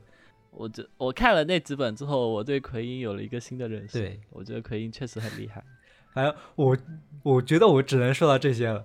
[0.51, 3.99] 我这我看了那几本之后，我对奎因有了一个新的认识。
[3.99, 5.63] 对，我觉得奎因确实很厉害。
[6.13, 6.77] 反正我
[7.23, 8.83] 我觉得我只能说到这些了。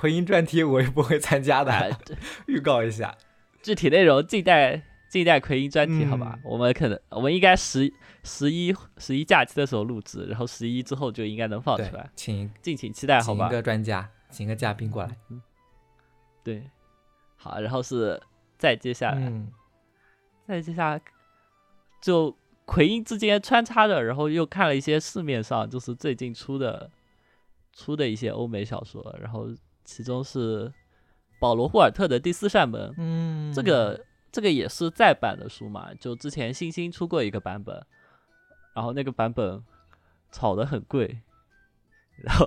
[0.00, 1.98] 奎因专题我也不会参加的，
[2.48, 3.14] 预告一下。
[3.60, 6.32] 具体内容静待静待奎因专题，好吧？
[6.36, 7.92] 嗯我们可能我们应该十
[8.24, 13.50] 十一十一假期的时候录制，然后十一之后就应该能放出来，，请敬请期待，好吧请一？
[13.50, 15.14] 个专家，请一个嘉宾过来。
[16.42, 16.70] 对，
[17.36, 18.18] 好，然后是
[18.56, 19.52] 再接下来，嗯
[20.48, 21.02] 再接下来
[22.00, 22.34] 就
[22.64, 26.90] 奎因之间穿插着，然后又看了一些市面上就是最近出的
[27.74, 29.48] 出的一些欧美小说，然后
[29.90, 30.72] 其中是
[31.40, 34.00] 保罗·霍尔特的《第四扇门》，嗯，这个
[34.30, 37.84] 这个也是再版的书嘛，就之前星星出过一个版本，
[38.72, 39.60] 然后那个版本
[40.30, 41.20] 炒得很贵，
[42.22, 42.46] 然后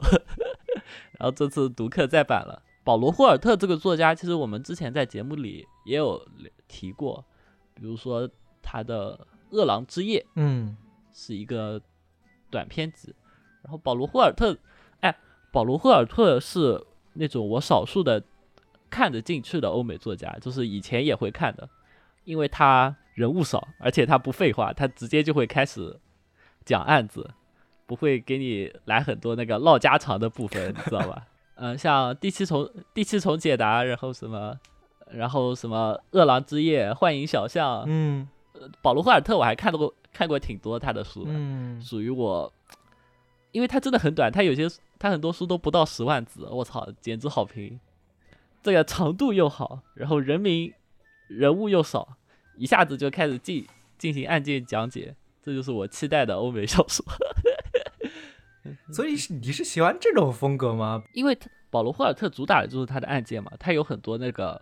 [1.20, 2.64] 然后这次读客再版了。
[2.86, 6.26] 保罗·霍尔特这个作家，其实我们之前在节目里也有
[6.70, 7.26] 提过，
[7.74, 8.30] 比如说
[8.62, 9.18] 他的
[9.50, 10.78] 《饿狼之夜》嗯
[11.12, 11.82] 是一个
[12.50, 13.14] 短篇集，
[13.64, 14.58] 然后保罗·霍尔特，
[15.02, 15.14] 哎，
[15.52, 16.82] 保罗·霍尔特是
[17.14, 18.22] 那种我少数的
[18.90, 21.68] 看得进去的欧美作家，就是以前也会看的，
[22.26, 26.00] 因为他人物少，而且他不废话，他直接就会开始
[26.66, 27.32] 讲案子，
[27.86, 31.28] 不会给你来很多那个唠家常的部分，你知道吧？
[31.56, 34.58] 嗯， 像第七重第七重解答，然后什么，
[35.12, 38.28] 然后什么饿狼之夜、幻影小巷，嗯
[38.82, 42.52] 保罗·霍尔特我还看到过看过挺多他的书的，嗯，属于我，
[43.54, 44.68] 因为它真的很短，它有些
[45.00, 47.80] 它很多书都不到十万字，我操，简直好评。
[48.62, 50.74] 这个长度又好，然后人名
[51.28, 52.18] 人物又少，
[52.58, 53.66] 一下子就开始进
[53.98, 57.06] 进行案件讲解，这就是我期待的欧美小说。
[58.92, 61.04] 所以是你是喜欢这种风格吗？
[61.14, 61.38] 因为
[61.70, 64.60] 保罗·霍尔特主打的就是他的案件嘛，他有很多那个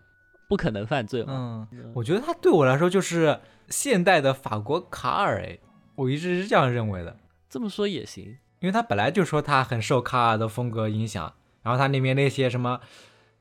[0.49, 1.67] 不可能犯罪嘛。
[1.71, 5.57] 嗯，我觉得他对我来说就是现代的法国卡尔，哎，
[5.95, 7.15] 我一直是这样认为的，
[7.47, 8.35] 这么说也行。
[8.61, 12.79] 因为他本来就说他很受卡尔的风格影响，然后他里面那些什么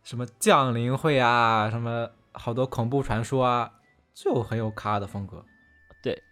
[0.03, 3.71] 什么降临会啊，什么好多恐怖传说啊，
[4.15, 5.45] 就很有卡尔的风格。
[6.03, 6.23] 对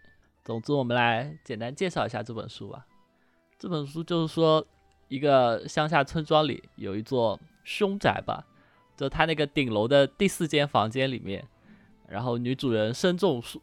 [0.42, 2.87] 总之，我们来简单介绍一下这本书吧。
[3.59, 4.66] 这本书就是说，
[5.09, 8.46] 一个乡下村庄里有一座凶宅吧，
[8.96, 11.46] 就他那个顶楼的第四间房间里面，
[12.09, 13.61] 然后女主人身中数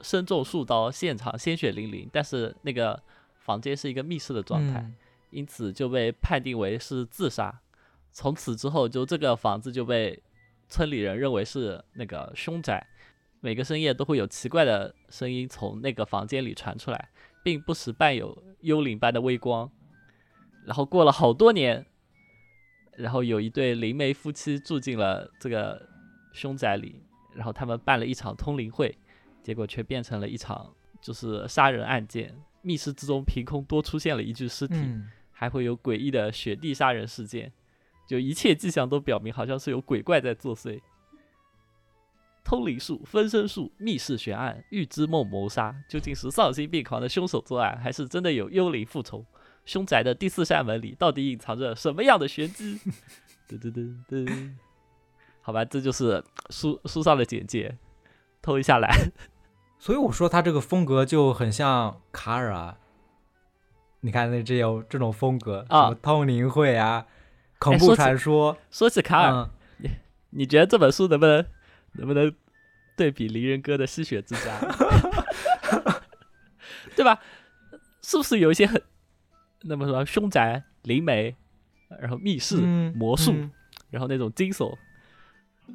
[0.00, 3.02] 身中数刀，现场鲜血淋淋，但是那个
[3.44, 4.94] 房间是一个密室的状态，嗯
[5.30, 7.60] 因此就被判定为是自杀。
[8.10, 10.22] 从此之后，就这个房子就被
[10.68, 12.86] 村里人认为是那个凶宅。
[13.40, 17.08] 每个深夜都会有奇怪的声音从那个房间里传出来，
[17.42, 19.68] 并不时伴有幽灵般的微光。
[20.66, 21.84] 然后过了好多年，
[22.98, 25.88] 然后有一对灵媒夫妻住进了这个
[26.32, 27.02] 凶宅里，
[27.34, 28.96] 然后他们办了一场通灵会，
[29.42, 32.32] 结果却变成了一场就是杀人案件。
[32.62, 37.52] 密室之中凭空多出现了一具尸体，嗯还会有诡异的雪地杀人事件，
[38.06, 40.80] 就一切迹象都表明好像是有鬼怪在作祟。
[42.44, 49.24] 通灵术、分身术、密室悬案、预知梦谋杀，究竟是丧心病狂的凶手作案，还是真的有幽灵复仇？
[49.64, 52.78] 凶宅的第四扇门里到底隐藏着什么样的玄机？
[53.48, 54.50] 噔噔噔噔，
[55.40, 57.76] 好吧，这就是书书上的简介，
[58.40, 58.92] 偷一下来。
[59.82, 62.78] 所以我说他这个风格就很像卡尔啊。
[64.02, 65.86] 你看那这有这种风格，啊。
[65.86, 67.04] 什么通灵会啊，
[67.58, 69.90] 恐怖传说，说起卡尔，嗯，
[70.30, 71.44] 你觉得这本书能不能
[71.94, 72.32] 能不能
[72.96, 74.56] 对比离人哥的《吸血之家》
[76.94, 77.18] 对吧？
[78.02, 78.80] 是不是有一些很
[79.62, 81.34] 那么说凶宅、灵媒，
[82.00, 83.50] 然后密室、嗯魔术，嗯。
[83.90, 84.78] 然后那种惊悚，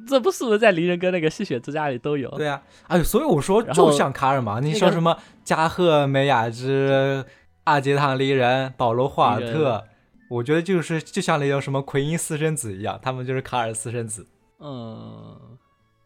[0.06, 2.30] 这不是不是在离人哥那个《吸血之家》里都有？
[2.30, 4.60] 对啊，哎，所以我说就像卡尔嘛。
[4.60, 7.24] 你说什么加贺美雅之、
[7.64, 9.84] 阿杰唐离人、保罗·霍尔特，
[10.30, 14.26] 我觉得就是就像那种什么奎因私生子一样，他们就是卡尔私生子。
[14.60, 15.58] 嗯，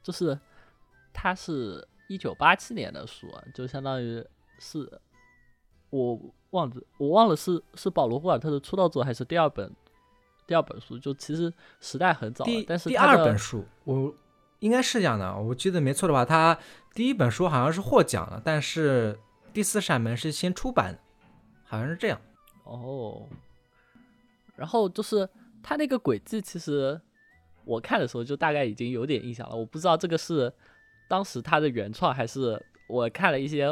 [0.02, 0.38] 就是
[1.12, 4.24] 他是一九八七年的书啊，就相当于
[4.58, 4.90] 是
[5.90, 6.18] 我
[6.50, 9.70] 忘记我忘了是是保罗霍尔特的出道作还是第二本
[10.46, 14.14] 第二本书，就其实时代很早了，但是第二本书，我
[14.58, 16.58] 应该是这样的，我记得没错的话，他
[16.94, 19.18] 第一本书好像是获奖了，但是
[19.52, 20.98] 第四扇门是先出版的，
[21.64, 22.20] 好像是这样。
[22.64, 23.26] 哦，
[24.54, 25.28] 然后就是
[25.62, 27.00] 他那个轨迹，其实
[27.64, 29.56] 我看的时候就大概已经有点印象了。
[29.56, 30.52] 我不知道这个是
[31.08, 33.68] 当时他的原创，还是我看了一些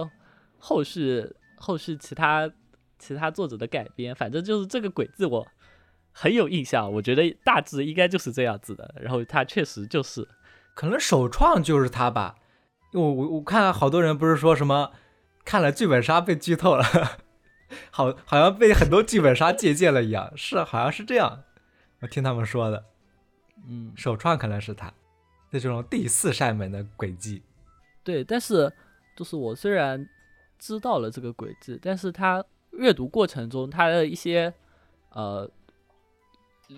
[0.58, 2.50] 后续后续其他
[2.98, 4.14] 其他作者的改编。
[4.14, 5.46] 反正就是这个轨迹我
[6.12, 8.94] 很有印象，我觉得大致应该就是这样子的。
[9.00, 10.28] 然后他确实就是，
[10.74, 12.36] 可能首创就是他吧，
[12.92, 14.92] 我我我看好多人不是说什么
[15.44, 16.84] 看了剧本杀被剧透了，
[17.90, 21.42] 好好像被很多剧本杀借鉴了一样，是好像是这样，
[22.00, 22.84] 我听他们说的，
[23.68, 24.92] 嗯，首创可能是他，
[25.52, 27.42] 这种第四扇门的轨迹，
[28.02, 28.24] 对。
[28.24, 28.72] 但是
[29.16, 30.08] 就是我虽然
[30.58, 34.52] 知道了这个轨迹，但是他阅读过程中他的一些
[35.11, 35.50] 呃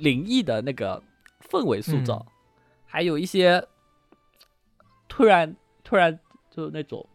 [0.01, 1.03] 灵异的那个
[1.49, 2.27] 氛围塑造，
[2.87, 3.67] 还有一些
[5.09, 6.19] 突然突然
[6.51, 7.07] 就那种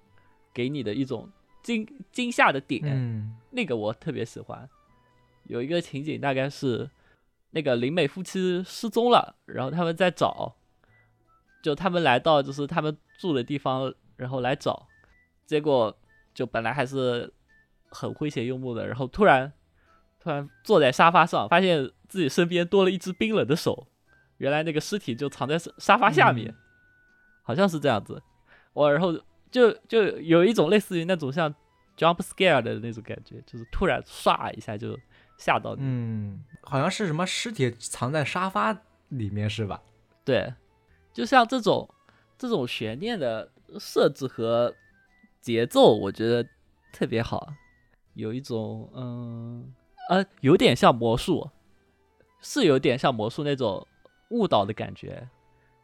[0.53, 1.30] 给你的一种
[1.63, 4.69] 惊惊吓的点，嗯那个我特别喜欢。
[5.45, 6.89] 有一个情景大概是
[7.51, 10.55] 那个林美夫妻失踪了，然后他们在找，
[11.63, 14.88] 就他们来到就是他们住的地方，然后来找，
[15.45, 15.97] 结果
[16.34, 17.34] 就本来还是
[17.89, 19.51] 很诙谐幽默的，然后突然
[20.28, 23.88] 突然坐在沙发上，发现自己身边多了一只冰冷的手，
[24.39, 26.55] 原来那个尸体就藏在沙沙发下面，嗯
[27.43, 28.21] 好像是这样子。
[28.73, 29.17] 我然后
[29.49, 31.49] 就就有一种类似于那种像
[31.95, 34.99] jump scare 的那种感觉，就是突然唰一下就
[35.38, 35.82] 吓到你。
[35.82, 39.82] 嗯，好像是什么尸体藏在沙发里面是吧？
[40.25, 40.53] 对，
[41.13, 41.89] 就像这种
[42.38, 43.49] 这种悬念的
[43.80, 44.75] 设置和
[45.39, 46.45] 节奏，我觉得
[46.91, 47.53] 特别好，
[48.15, 49.73] 有一种嗯
[50.10, 51.49] 呃，有点像魔术，
[52.41, 53.86] 是有点像魔术那种
[54.30, 55.28] 误导的感觉，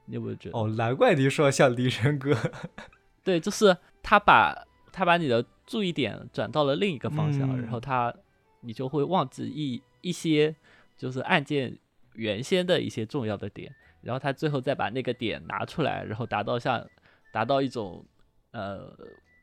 [0.06, 0.58] 你有没有觉得？
[0.58, 2.36] 哦，难怪你说像离人哥，
[3.24, 8.14] 对，就是他把他把你的注意点转到了另一个方向，嗯然后他
[8.62, 10.56] 你就会忘记一一些
[10.98, 11.78] 就是案件
[12.14, 16.86] 原先的一些重要的点，然后他最后再把那个点拿出来，然后达到像
[17.32, 18.06] 达到一种
[18.52, 18.96] 呃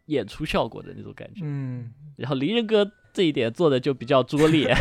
[0.07, 1.41] 演出效果的那种感觉。
[1.45, 4.75] 嗯，然后离人哥这一点做的就比较拙劣，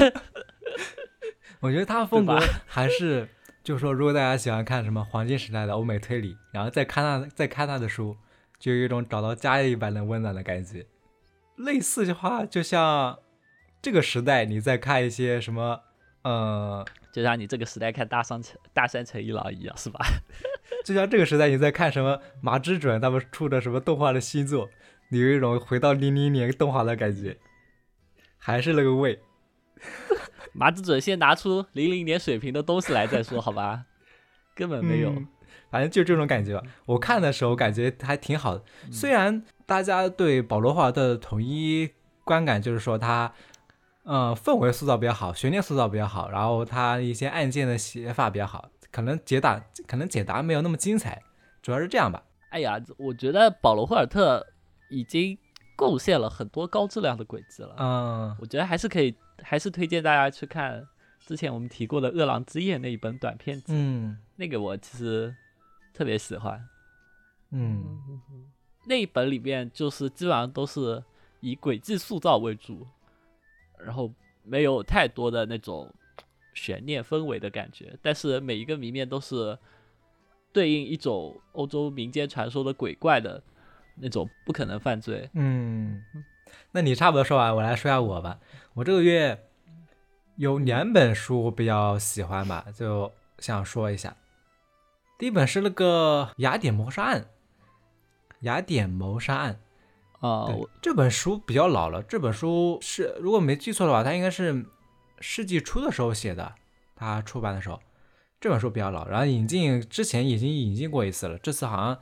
[1.61, 3.27] 我觉得他风格还是，
[3.63, 8.15] 就是说，如果大家喜欢看什么黄金时代的欧美推理，然后再看他再看他的书，
[8.59, 10.85] 就有一种找到家一般的温暖的感觉。
[11.57, 13.19] 类似的话，就像
[13.81, 15.81] 这个时代，你在看一些什么，
[16.23, 19.99] 呃，就像你这个时代看大山城大山城一郎一样，是吧？
[20.85, 24.69] 就像这个时代你在看什么马之准他们出的什么动画的新作，
[25.09, 27.37] 你有一种回到零零年动画的感觉，
[28.39, 29.19] 还是那个味。
[30.53, 33.85] 麻子准先拿出零零年水平的东西来再说，好吧？
[34.55, 35.11] 根本没有。
[35.11, 35.27] 嗯
[35.71, 36.63] 反正就这种感觉吧。
[36.87, 41.87] 我看的时候感觉还挺好的，虽然大家对保罗·霍华德的统一
[42.23, 43.31] 观感就是说他，
[44.03, 51.21] 嗯，氛围塑造比较好，悬念塑造比较好，然后他一些案件的写法比较好，可能解答可能解答没有那么精彩，
[51.61, 52.23] 主要是这样吧。
[52.49, 54.43] 哎呀，我觉得保罗·霍尔特
[54.89, 55.37] 已经
[55.79, 57.75] 贡献了很多高质量的轨迹了。
[57.77, 60.85] 嗯我觉得还是可以，还是推荐大家去看
[61.25, 65.33] 之前我们提过的《饿狼之夜》那一本短篇集，嗯那个我其实
[65.93, 66.61] 特别喜欢。
[67.51, 67.97] 嗯
[68.85, 71.03] 那一本里面就是基本上都是
[71.39, 72.85] 以轨迹塑造为主，
[73.77, 74.11] 然后
[74.43, 75.93] 没有太多的那种
[76.53, 79.57] 悬念氛围的感觉，但是每一个谜面都是
[80.51, 83.41] 对应一种欧洲民间传说的鬼怪的
[83.99, 85.29] 那种不可能犯罪。
[85.33, 86.03] 嗯，
[86.71, 88.39] 那你差不多说完，我来说下我吧。
[88.73, 89.45] 我这个月
[90.35, 94.15] 有两本书我比较喜欢吧，就想说一下。
[95.17, 97.21] 第一本是那个《雅典谋杀案》，
[98.41, 99.59] 《雅典谋杀案》
[100.27, 104.65] 啊、对我这本书比较老了，这本书是如果没记错的话，它应该是
[105.21, 106.55] 世纪初的时候写的，
[106.95, 107.81] 它出版的时候，
[108.39, 111.99] 这本书比较老，然后引进之前已经引进过一次了，这次好像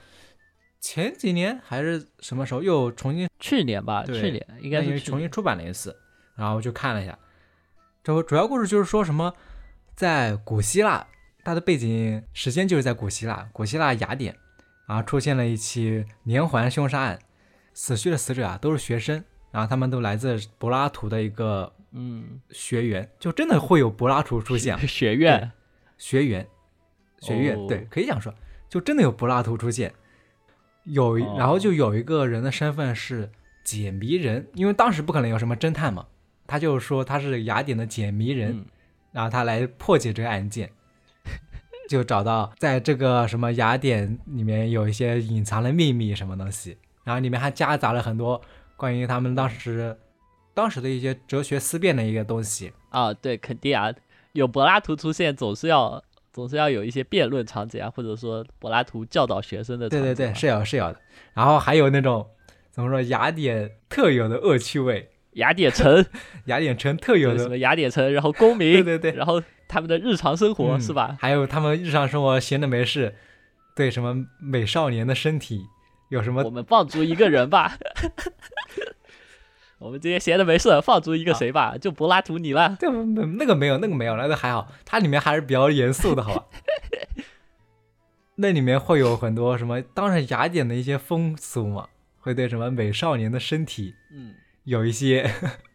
[0.79, 5.95] 前几年还是什么时候又重新去年吧，对去年应该因是重新出版了一次，
[6.35, 7.17] 然后我就看了一下。
[8.03, 9.33] 主主要故事就是说什么，
[9.95, 11.05] 在古希腊，
[11.43, 14.35] 它的背景时间就是在古希腊，古希腊雅典，
[14.87, 17.19] 然后出现了一起连环凶杀案，
[17.73, 24.79] 死去的死者啊都是学生，然后他们都来自柏拉图的一个嗯，学员，就真的会有柏拉图出现啊。
[24.87, 25.51] 学院
[25.97, 26.47] 学员，
[27.19, 28.33] 学院，哦对，可以这样说，
[28.69, 29.91] 就真的有柏拉图出现。
[30.87, 33.29] 有然后就有一个人的身份是
[33.63, 36.05] 解谜人，因为当时不可能有什么侦探嘛，
[36.45, 38.65] 他就说他是雅典的解谜人，嗯
[39.11, 40.69] 然后他来破解这个案件，
[41.89, 48.39] 就找到在这个什么雅典里面有一些隐藏的秘密什么东西，然后里面还夹杂了很多
[48.75, 49.97] 关于他们当时
[50.53, 52.71] 当时的一些哲学思辨的一个东西。
[52.89, 53.91] 啊，对，肯定啊，
[54.33, 56.03] 有柏拉图出现，总是要
[56.37, 61.01] 总是要有一些辩论场景啊，或者说柏拉图教导学生的场景、对对对，是有是有的。
[61.33, 62.27] 然后还有那种
[62.69, 66.05] 怎么说雅典特有的恶趣味，雅典城
[66.45, 71.17] 雅典城特有的，什么雅典城，然后公民，对对对，然后他们的日常生活、嗯是吧？
[71.19, 73.15] 还有他们日常生活闲的没事，
[73.75, 75.65] 对什么美少年的身体
[76.11, 76.51] 有什么我？
[76.51, 77.75] 们放逐一个人吧。
[79.79, 81.77] 我们今天闲着没事，放逐一个谁吧？
[81.77, 82.75] 就柏拉图你了。
[82.79, 86.45] 这那个没有，那个没有，那个还好，它里面还是比较严肃的，好吧？
[88.39, 91.87] 那里面会有很多什么，当然雅典的一些风俗嘛，
[92.19, 95.31] 会对什么美少年的身体嗯，有一些，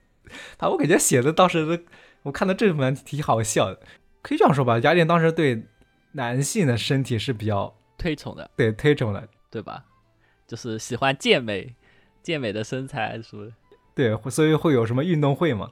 [0.59, 1.83] 他我感觉写的当时的，
[2.23, 3.81] 我看到这本挺好笑的，
[4.23, 5.65] 可以这样说吧，雅典当时对
[6.13, 9.85] 男性的身体是比较推崇的，对推崇的，对吧？
[10.47, 11.75] 就是喜欢健美，
[12.23, 13.53] 健美的身材，是不是？
[13.95, 15.71] 对，所以会有什么运动会嘛？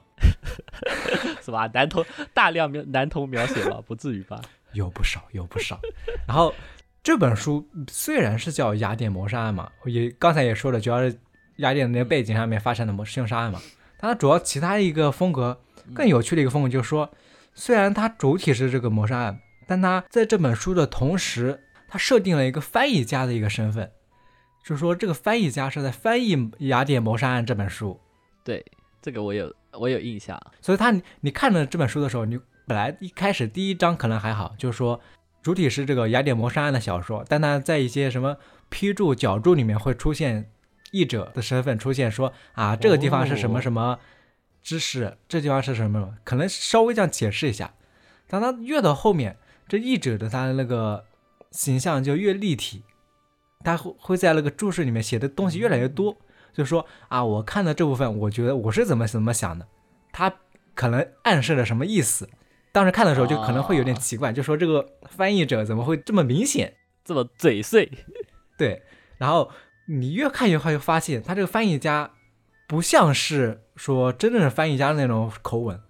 [1.41, 1.67] 是吧？
[1.73, 4.39] 男童大量描男童描写吧，不至于吧？
[4.73, 5.79] 有不少，有不少。
[6.27, 6.53] 然后
[7.03, 11.17] 这本书虽然是叫《雅典谋杀案》嘛，也刚才也说了，主要是
[11.57, 13.59] 雅典的那个背景上面发生的谋凶杀案嘛。
[13.97, 15.59] 但它主要其他一个风格
[15.93, 17.09] 更有趣的一个风格就是说，
[17.53, 23.91] 虽然它主体是这个谋杀案，但它在这本书的同时，它设定了一个翻译家的一个身份，
[24.63, 27.99] 就是说这个翻译家是在翻译《雅典谋杀案》这本书。
[28.43, 28.65] 对，
[29.01, 30.39] 这个我有我有印象。
[30.61, 34.99] 所以他你看了这本书的时候，你本来一开始第一章可能还好，就是说
[35.41, 38.37] 主体是这个雅典谋杀案的小说，但他在一些什么
[38.69, 40.49] 批注、脚注里面会出现
[40.91, 43.99] 译者的身份出现说，啊这个地方是什么什么
[44.61, 47.73] 知识，这地方是什么什么，可能稍微这样解释一下。
[48.27, 49.37] 当他越到后面，
[49.67, 51.03] 这译者的他的那个
[51.51, 52.83] 形象就越立体，
[53.63, 56.15] 他会会在那个注释里面写的东西越来越多。
[56.53, 59.67] 就说啊，我看的这部分，我觉得我是怎么怎么想的，
[60.11, 60.33] 他
[60.75, 62.29] 可能暗示了什么意思。
[62.71, 66.73] 当时看的时候就可能会有点奇怪，就说这个翻译者怎么会这么明显？
[67.03, 67.91] 这么嘴碎，
[68.57, 68.83] 对，
[69.17, 69.49] 然后
[69.87, 72.11] 你越看越会发现，他这个翻译家
[72.67, 75.81] 不像是说真正的翻译家的那种口吻，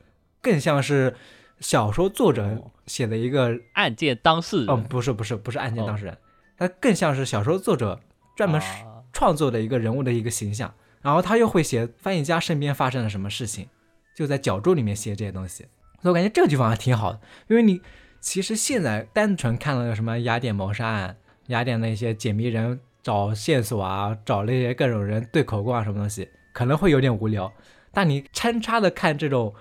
[0.41, 1.13] 更像是
[1.59, 6.17] 小说作者写的一个案件当事人，哦，不是不是不是案件当事人，
[6.57, 7.99] 他更像是小说作者
[8.37, 8.65] 专门啊
[9.13, 13.67] 创作的一个人物的一个形象，然后他又会写翻译家身边发生了什么事情，
[14.15, 15.65] 就在脚注里面写这些东西，
[16.01, 17.81] 所以我感觉这个地方还挺好的，因为你
[18.19, 27.51] 其实现在单纯看了什么雅典谋杀案、雅典的一些解谜人找线索啊，找那些各种人对口供啊什么东西，可能会有点无聊，
[27.91, 29.53] 但你参差的看这种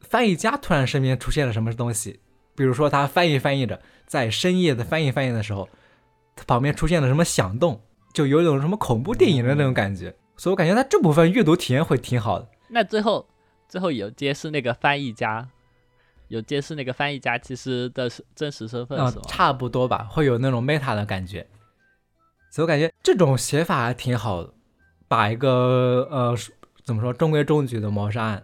[0.00, 2.20] 翻译家突然身边出现了什么东西，
[2.54, 5.68] 比如说他翻译翻译着，在深夜的翻译翻译的时候，
[6.36, 7.80] 他旁边出现了什么响动。
[8.18, 12.48] 就有一种什么恐怖电影的那种感觉，所以我感觉他这部分阅读体验会挺好的。
[12.66, 13.24] 那最后
[13.68, 15.48] 最后有揭示那个翻译家，
[16.26, 19.22] 有揭示那个翻译家其实的真实身份啊、是吗？
[19.28, 21.46] 差不多吧，会有那种 meta 的感觉，
[22.50, 24.52] 所以我感觉这种写法还挺好的，
[25.06, 26.36] 把一个呃
[26.82, 28.42] 怎么说中规中矩的谋杀案，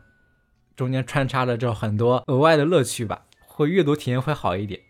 [0.77, 4.81] 中间穿插了这种很多额外的乐趣吧，会阅读体验会好一点。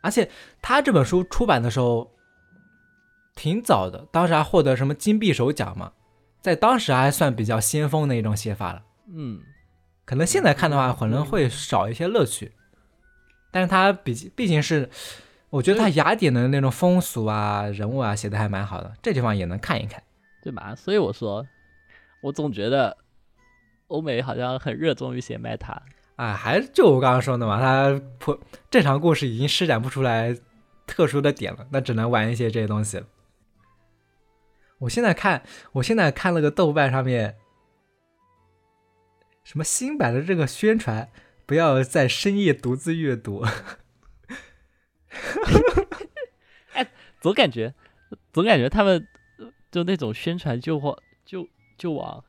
[0.00, 0.30] 而且
[0.62, 2.15] 他这本书出版的时候
[3.36, 5.92] 挺早的，当时还获得什么金匕首奖嘛，
[6.40, 8.82] 在当时还算比较先锋的一种写法了。
[9.14, 9.40] 嗯，
[10.04, 12.50] 可能现在看的话，可能会少一些乐趣，
[13.52, 14.90] 但是它毕毕竟是，
[15.50, 20.02] 我觉得它雅典的那种风俗啊、人物啊写的还蛮好的，这地方也能看一看。
[20.42, 20.74] 对吧？
[20.76, 21.44] 所以我说，
[22.22, 22.96] 我总觉得
[23.88, 25.76] 欧美好像很热衷于写 meta，
[26.14, 28.38] 啊，还就我刚刚说的嘛，它破
[28.70, 30.36] 正常故事已经施展不出来
[30.86, 33.06] 特殊的点了，那只能玩一些这些东西了。
[34.80, 37.36] 我现在看，我现在看了个豆瓣上面，
[39.42, 41.08] 什么新版的这个宣传，
[41.46, 43.44] 不要在深夜独自阅读。
[46.72, 46.86] 哎
[47.20, 47.74] 总感觉
[48.32, 49.08] 总感觉他们
[49.38, 51.48] 呃就那种宣传就往就
[51.78, 52.22] 就往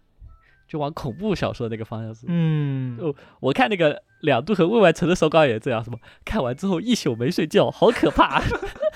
[0.69, 2.27] 就往恐怖小说那个方向走。
[2.29, 8.41] 嗯哦我看那个两度和未完成的手稿也这样，什么看完之后一宿没睡觉，好可怕。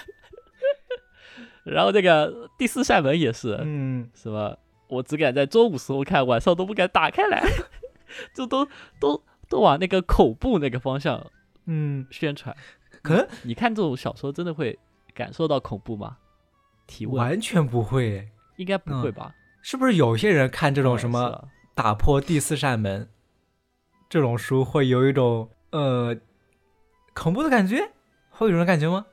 [1.65, 4.57] 然后那个第四扇门也是，嗯，什么
[4.87, 7.43] 我只敢在中午时候看，晚上都不敢打开来。
[8.35, 8.67] 就都
[8.99, 11.25] 都都往那个恐怖那个方向
[11.65, 12.55] 嗯，宣传。
[13.01, 14.77] 可能你看这种小说真的会
[15.13, 16.17] 感受到恐怖吗？
[16.87, 18.27] 提问完全不会。
[18.57, 19.33] 应该不会吧？
[19.61, 23.07] 是不是有些人看这种什么啊打破第四扇门
[24.09, 26.15] 这种书，会有一种呃
[27.13, 27.91] 恐怖的感觉？
[28.29, 29.05] 会有这种感觉吗？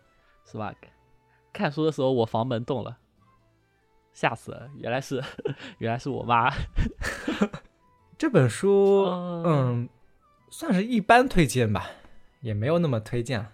[0.44, 0.74] 是吧？
[1.58, 2.96] 看书的时候我房门动了，
[4.12, 4.70] 吓死了！
[4.76, 5.20] 原来是
[5.78, 6.54] 原来是我妈。
[8.16, 9.88] 这本书，嗯嗯，
[10.50, 11.90] 算是一般推荐吧，
[12.42, 13.44] 也没有那么推荐。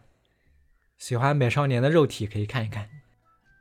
[0.98, 2.88] 喜欢美少年的肉体可以看一看，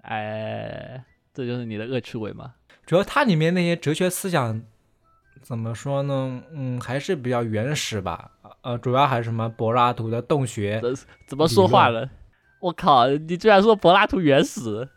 [0.02, 2.56] 哎，这就是你的恶趣味吗？
[2.86, 4.62] 主要它里面那些哲学思想
[5.42, 6.44] 怎么说呢？
[6.52, 8.30] 嗯，还是比较原始吧。
[8.62, 10.82] 呃，主要还是什么柏拉图的洞穴，
[11.26, 12.10] 怎么说话了？
[12.64, 13.08] 我靠！
[13.10, 14.88] 你居然说柏拉图原始，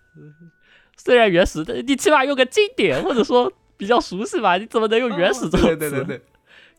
[0.97, 4.57] 虽然原始，但你起码用个经典，或者说比较熟悉吧？
[4.57, 5.67] 你怎么能用原始这种词？
[5.73, 6.23] 哦对对对对，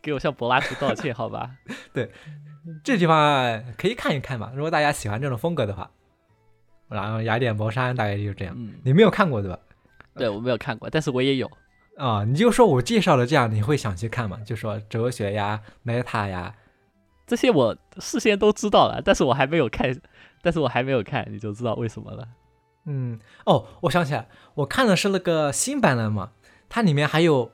[0.02, 1.52] 给我向柏拉图道歉，好吧？
[1.92, 2.10] 对
[2.86, 4.50] 这地方可以看一看嘛。
[4.56, 5.92] 如果大家喜欢这种风格的话，
[6.88, 8.56] 然后雅典博山大概就是这样。
[8.58, 9.60] 嗯，你没有看过对吧？
[10.16, 11.52] 对我没有看过，但是我也有。
[11.98, 14.40] 啊、你就说我介绍了这样，你会想去看吗？
[14.46, 16.56] 就说哲学呀、meta 呀，
[17.26, 19.94] 这些我事先都知道了，但是我还没有看，
[20.48, 22.26] 但是我还没有看，你就知道为什么了。
[22.86, 26.32] 嗯，哦，我想起来，我看的是那个新版的嘛，
[26.70, 27.52] 它里面还有，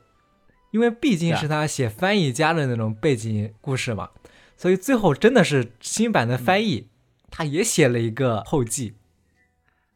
[0.69, 4.11] 因为毕竟是他写翻译家的那种背景故事嘛，
[4.55, 6.87] 所以最后真的是新版的翻译，
[7.31, 8.93] 他也写了一个后记，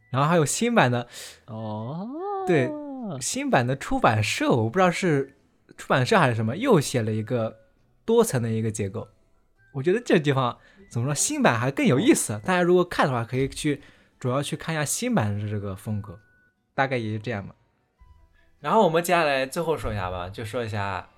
[0.10, 1.08] 然后还有新版的
[1.46, 2.10] 哦，
[2.48, 2.72] 对
[3.22, 5.38] 新版的出版社，我不知道是
[5.78, 7.60] 出版社还是什么，又写了一个
[8.06, 9.08] 多层的一个结构。
[9.74, 10.58] 我觉得这地方
[10.90, 12.40] 怎么说，新版还更有意思。
[12.46, 13.82] 大家如果看的话，可以去
[14.20, 16.20] 主要去看一下新版的这个风格，
[16.74, 17.56] 大概也就这样吧。
[18.60, 21.10] 然后我们接下来最后说一下吧，就说一下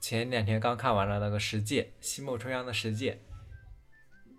[0.00, 3.20] 前两天刚看完了那个《十戒》，西木春央的《十戒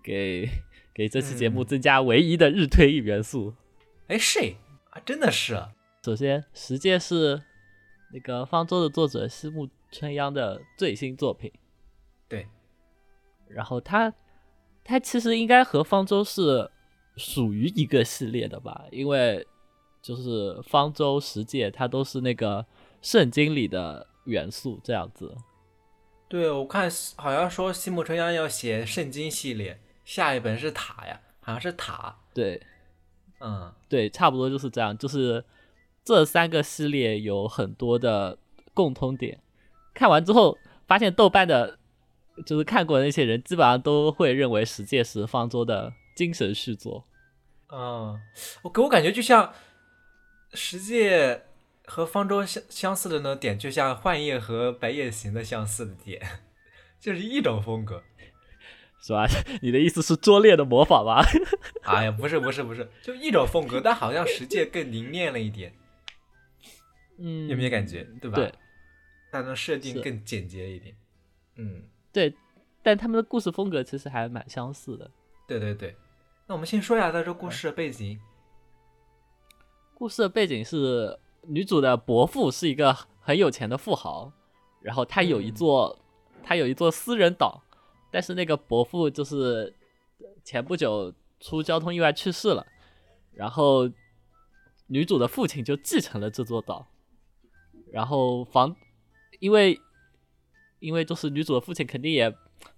[0.02, 0.48] 给
[0.92, 3.50] 给这期节目嗯增加唯一的日推一元素。》。
[4.08, 4.54] 哎，是
[4.90, 5.54] 啊，真的是，
[6.04, 7.40] 首先，《十戒》是
[8.12, 11.50] 那个方舟的作者西木春央的最新作品。
[12.28, 12.46] 对，
[13.48, 14.12] 然后他
[14.84, 16.70] 他其实应该和方舟是
[17.16, 19.46] 属于一个系列的吧，因为
[20.00, 22.66] 就是方舟、十戒，它都是那个
[23.00, 25.36] 圣经里的元素这样子。
[26.28, 32.60] 对我看好像说西木春阳要写圣经系列，下一本是塔呀，好像是塔，对
[33.40, 33.72] 嗯。
[33.88, 34.96] 对，差不多就是这样。
[34.96, 35.44] 就是
[36.02, 38.38] 这三个系列有很多的
[38.72, 39.38] 共通点。
[39.92, 40.56] 看完之后，
[40.88, 41.78] 发现豆瓣的，
[42.46, 47.06] 就是看过那些人，基本上都会认为《十戒》是方舟的精神续作。
[47.68, 48.20] 嗯，
[48.62, 49.46] 我给我感觉就像
[50.52, 51.34] 《十戒》
[51.86, 56.20] 和方舟相相似的呢点，就像《幻夜》和《白夜行》的相似的点，
[57.00, 58.02] 就是一种风格。
[59.04, 59.26] 是吧？
[59.62, 61.24] 你的意思是拙劣的模仿吧？
[61.82, 65.74] 哎呀，不是不是不是，就一种风格，但好像《十戒》更凝练了一点，
[67.18, 68.06] 嗯，有没有感觉？
[68.20, 68.36] 对吧？
[68.36, 68.54] 对，
[69.32, 70.94] 它的设定更简洁一点。
[71.56, 71.82] 嗯，
[72.12, 72.34] 对，
[72.82, 75.10] 但他们的故事风格其实还蛮相似的。
[75.48, 75.96] 对对对。
[76.46, 78.18] 那我们先说一下它这故事的背景。
[79.94, 84.32] 故事的背景是女主的伯父是一个很有钱的富豪，
[84.80, 85.98] 然后他有一嗯座、
[86.42, 87.62] 他有一座私人岛，
[88.10, 89.72] 但是那个伯父就是
[90.44, 92.66] 前不久出交通意外去世了，
[93.32, 93.88] 然后
[94.88, 96.86] 女主的父亲就继承了这座岛，
[97.92, 98.74] 然后房
[99.38, 99.80] 因为
[100.82, 102.28] 因为就是女主的父亲肯定也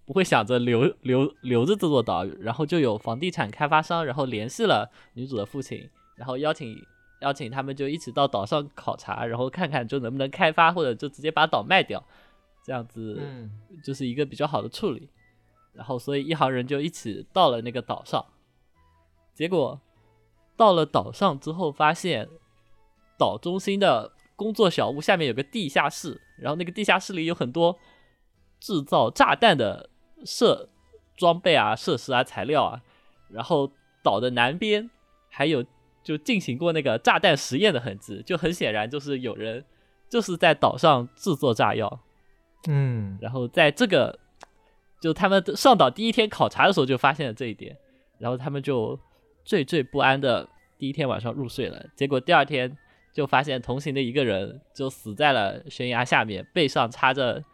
[0.04, 6.76] 不会想着留留留着这座岛，然后就有房地产开发商，然后联系了女主的父亲，然后邀请
[7.22, 12.04] 邀请他们就一起到岛上考察，然后看看就能不能开发，或者就直接把岛卖掉，
[12.62, 13.50] 这样子嗯
[13.82, 15.08] 就是一个比较好的处理。
[15.72, 18.24] 然后所以一行人就一起到了那个岛上，
[19.34, 19.80] 结果
[20.56, 22.28] 到了岛上之后，发现
[23.18, 27.76] 岛中心的工作小屋下面有个地下室，然后那个地下室里有很多
[28.64, 29.90] 制造炸弹的
[30.24, 30.70] 设
[31.18, 32.80] 装备啊、设施啊、材料啊，
[33.28, 33.70] 然后
[34.02, 34.88] 岛的南边
[35.28, 35.62] 还有
[36.02, 39.62] 就进行过那个炸弹实验的痕迹，就很显然就是有人
[40.08, 42.00] 就是在岛上制作炸药，
[42.66, 43.18] 嗯。
[43.20, 44.18] 然后在这个
[44.98, 47.76] 就他们上岛第一天考察的时候就发现了这一点，
[48.18, 48.98] 然后他们就
[49.44, 50.48] 惴惴不安的
[50.78, 52.74] 第一天晚上入睡了，结果第二天
[53.12, 57.44] 就发现同行的一个人就死在了悬崖下面，背上插着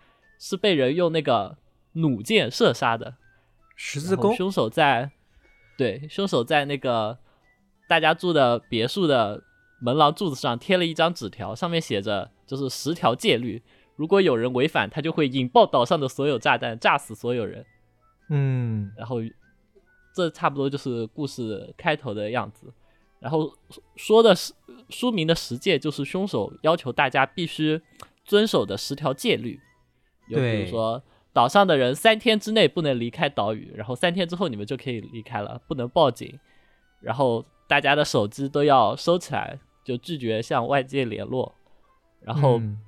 [0.41, 1.59] 是被人用那个
[1.93, 3.17] 弩箭射杀的，
[3.77, 4.35] 十字弓。
[4.35, 5.13] 凶手在
[5.77, 7.19] 对凶手在那个
[7.87, 9.43] 大家住的别墅的
[9.81, 13.63] 门廊柱子上贴了一张纸条，上面写着就是十条戒律，
[13.97, 17.65] 如果有人违反，他就会引爆岛上的所有炸弹，炸死所有人。
[18.31, 19.19] 嗯然后
[20.15, 22.73] 这差不多就是故事开头的样子。
[23.19, 23.53] 然后
[23.97, 24.55] 说的是
[24.89, 27.83] 书名的十戒，就是凶手要求大家必须
[28.25, 29.61] 遵守的十条戒律。
[30.31, 31.03] 有比如说，
[31.33, 36.39] 岛上的人三天之内不能离开岛屿，然后三天之后你们就可以离开了，不能报警。
[37.01, 41.55] 然后大家的手机都要收起来，就拒绝向外界联络。
[42.23, 42.79] 然后嗯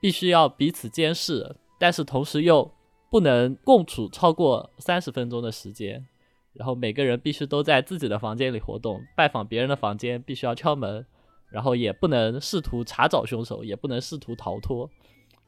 [0.00, 2.70] 必须要彼此监视，但是同时又
[3.10, 6.06] 不能共处超过三十分钟的时间。
[6.52, 11.04] 然后每个人必须都在自己的房间里活动，拜访别人的房间必须要敲门，
[11.50, 14.88] 然后也不能试图查找凶手，也不能试图逃脱，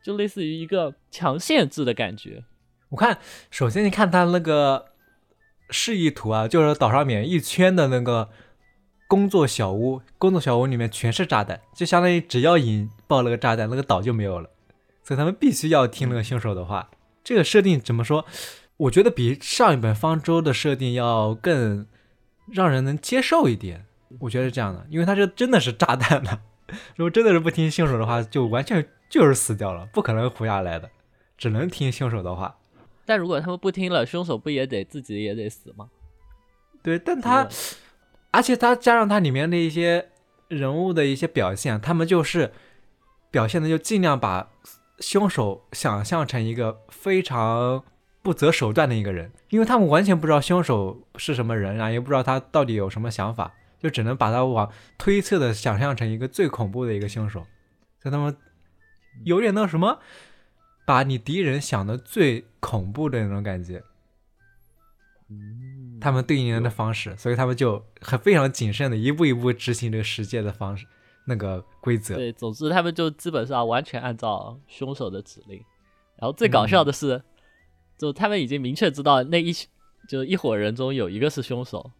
[0.02, 2.44] 就类似于一个强限制的感觉。
[2.90, 3.18] 我看，
[3.50, 4.86] 首先你看他那个
[5.70, 8.30] 示意图啊，就是岛上面一圈的那个
[9.06, 14.48] 工作小屋，工作小屋里面全是炸弹，就相当于只要引爆那个炸弹，那个岛就没有了。
[15.02, 16.90] 所以他们必须要听那个凶手的话。
[17.22, 18.24] 这个设定怎么说？
[18.78, 21.86] 我觉得比上一本方舟的设定要更
[22.50, 23.84] 让人能接受一点。
[24.20, 26.40] 我觉得是这样的，因为他这真的是炸弹呢。
[26.96, 30.90] 如果真的是不听凶手的话，就完全就是死掉了，不可能活下来的，
[31.36, 32.58] 只能听凶手的话。
[33.06, 35.88] 但如果他们不听了，凶手不也得自己也得死吗？
[36.82, 37.48] 对，但他，
[38.30, 40.08] 而且他加上他里面的一些
[40.48, 42.52] 人物的一些表现，他们就是
[43.30, 44.50] 表现的就尽量把
[45.00, 47.82] 凶手想象成一个非常
[48.22, 57.40] 不择手段的一个人，因为他们完全不知道凶手是什么人啊，也不知道他到底有什么想法，就只能把他往推测的想象成一个最恐怖的一个凶手，
[58.02, 58.36] 所以他们
[59.24, 60.00] 有点那什么，
[60.86, 63.82] 把你敌人想的最恐怖的那种感觉。
[65.30, 70.86] 嗯，他们对应人的方式，所以他们就很非常谨慎的一步一步执行这个世界的方式
[71.26, 72.14] 那个规则。
[72.14, 75.62] 对，总之他们就基本上完全按照凶手的指令。
[76.16, 77.22] 然后最搞笑的是，
[77.98, 79.52] 就他们已经明确知道那一
[80.08, 81.92] 就一伙人中有一个是凶手，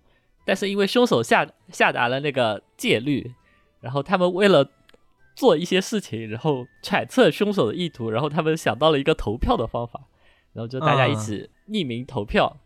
[0.47, 3.35] 但是因为凶手下下达了那个戒律，
[3.81, 4.69] 然后他们为了
[5.39, 10.09] 做一些事情，然后揣测凶手的意图，然后他们想到了一个投票的方法，
[10.53, 12.57] 然后就大家一起匿名投票，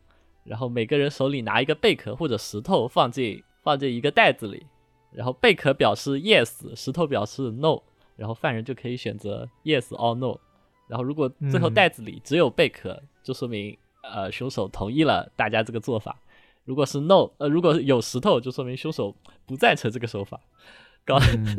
[0.45, 4.64] 然后每个人手里拿一个贝壳或者石头放进放进一个袋子里，
[5.12, 7.79] 然后贝壳表示 yes，石头表示 no，
[8.16, 10.39] 然后犯人就可以选择 yes or no。
[10.89, 16.12] 然后如果最后嗯袋子里只有贝壳，就说明呃凶手同意了大家这个做法；
[16.64, 19.14] 如果是 no，呃如果有石头，就说明凶手
[19.45, 20.41] 不赞成这个手法。
[21.05, 21.57] 搞嗯，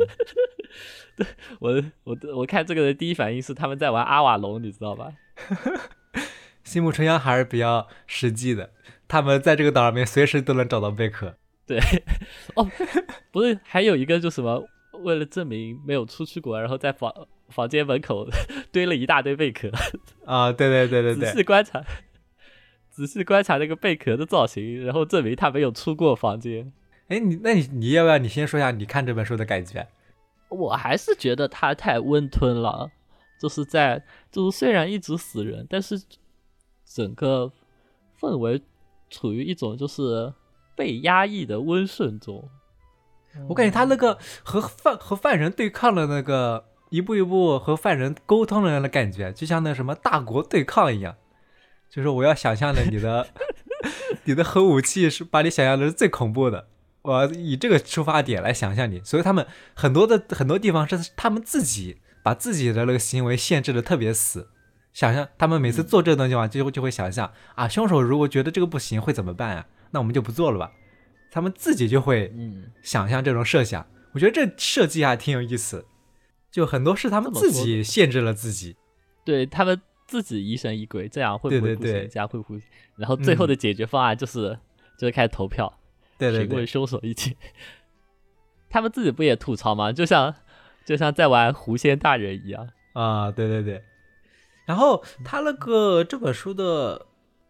[1.60, 5.14] 我我我看这个的第一反应是他们在玩阿瓦隆，你知道吧？
[6.64, 8.72] 新木春阳还是比较实际的，
[9.08, 11.36] 他们在这个岛上面随时都能找到贝壳。
[11.68, 11.78] 对，
[12.56, 12.70] 哦，
[13.32, 14.66] 不是，还有一个就什么，
[15.04, 17.14] 为了证明没有出去过，然后在房
[17.50, 18.28] 房间门口
[18.72, 19.70] 堆了一大堆贝壳，
[20.26, 21.84] 啊，对对对对对仔，细观察，
[22.90, 26.72] 仔细观察那个贝壳的造型，然后证明他没有出过房间。
[27.14, 29.88] 哎，你那你你要不要你先说一下你看这本书的感觉？
[30.50, 32.90] 我还是觉得他太温吞了，
[33.40, 36.02] 就是在就是虽然一直死人，但是
[36.86, 37.52] 整个
[38.20, 38.60] 氛围
[39.12, 40.34] 处于一种就是
[40.76, 42.50] 被压抑的温顺中。
[43.48, 51.16] 我感觉他那个和犯和犯人对抗的那个一步一步和犯人沟通的那个感觉，就像那什么大国对抗一样。
[51.90, 53.28] 就是我要想象的你的
[54.26, 56.68] 你的核武器是把你想象的是最恐怖的，
[57.04, 59.00] 我以这个出发点来想象你。
[59.04, 59.46] 所以他们
[59.76, 64.50] 很多的很多地方是他们自己把自己的那个行为限制的特别死。
[64.92, 69.66] 想象他们每次做这个东西的话，就就会想象啊，凶手如果觉得这个不行会怎么办啊？
[69.92, 70.72] 那我们就不做了吧。
[71.32, 75.86] 他们自己就会嗯，想象这种设想，我觉得这设计还挺有意思。
[76.52, 78.76] 就很多是他们自己限制了自己。
[79.26, 81.92] 对他们自己疑神疑鬼，这样会不会不行？
[81.92, 82.62] 对对对这样会不会？
[82.96, 84.56] 然后最后的解决方案就是、
[85.00, 85.74] 就是开始投票，
[86.32, 87.38] 对对对凶手一起。
[88.70, 89.92] 他们自己不也吐槽吗？
[89.92, 90.34] 就像
[90.86, 92.70] 就像在玩狐仙大人一样。
[92.94, 93.84] 啊，对对对。
[94.66, 97.06] 然后他那个这本书的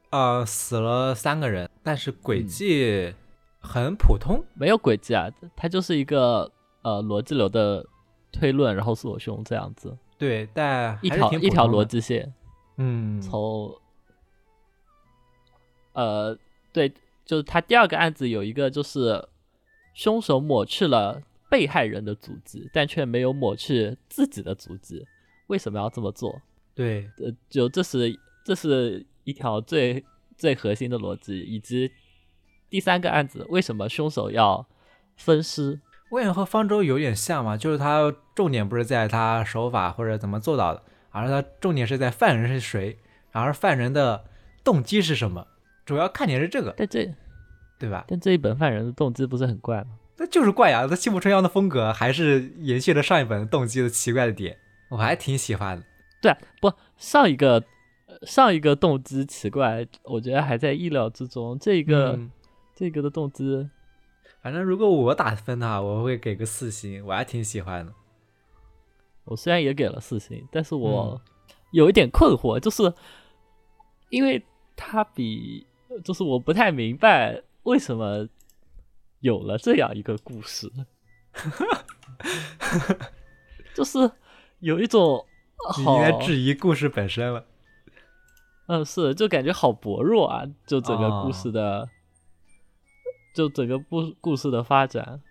[0.09, 3.13] 啊、死了三个人，但是轨迹
[3.59, 4.43] 很普通。
[4.53, 6.51] 没有轨迹啊，它就是一个
[6.81, 7.85] 呃逻辑流的
[8.31, 11.85] 推论，然后锁凶这样子，对，但一条一条逻。
[11.85, 12.33] 辑线，
[12.77, 13.73] 嗯，从
[15.93, 16.37] 呃
[16.71, 16.91] 对，
[17.25, 19.27] 就是他第二个案子有一个就是
[19.93, 25.05] 凶手抹去了被害人的足迹，但却没有抹去自己的足迹，
[25.47, 26.41] 为什么要这么做？
[26.75, 30.03] 对，呃，就这是这是一条最
[30.37, 31.91] 最核心的逻辑，以及
[32.69, 34.65] 第三个案子为什么凶手要
[35.15, 35.79] 分尸？
[36.09, 42.97] 我感觉和方舟有点像嘛，就是他重点不是在他手法或者怎么做到的，而是他重点是在犯人是谁，
[43.31, 44.25] 而犯人的
[44.63, 45.47] 动机是什么，
[45.85, 47.13] 主要看点是这个，但这
[47.79, 48.05] 对吧？
[48.07, 49.97] 但这一本犯人的动机不是很怪吗？
[50.17, 54.57] 那就是怪呀，他西部春阳的风格还是延续了上一本动机的奇怪的点，
[54.89, 55.85] 我还挺喜欢的。
[56.21, 57.63] 对啊，不上一个
[58.05, 61.57] 呃上一个动机奇怪，我觉得还在意料之中。
[61.59, 62.31] 这个、嗯
[62.75, 63.69] 这个的动机，
[64.41, 67.93] 反正如果我打分的话，我会给个四星，我还挺喜欢的。
[69.25, 71.21] 我虽然也给了四星，但是我嗯
[71.71, 72.91] 有一点困惑，就是
[74.09, 74.43] 因为
[74.75, 75.67] 它比，
[76.01, 78.27] 就是我不太明白为什么
[79.19, 80.71] 有了这样一个故事，
[83.73, 84.11] 就是
[84.59, 85.25] 有一种
[85.69, 87.45] 好你应该质疑故事本身了。
[88.67, 90.45] 嗯，是，就感觉好薄弱啊！
[90.65, 91.89] 就整个故哦事的，
[93.35, 95.21] 就整个故故事的发展，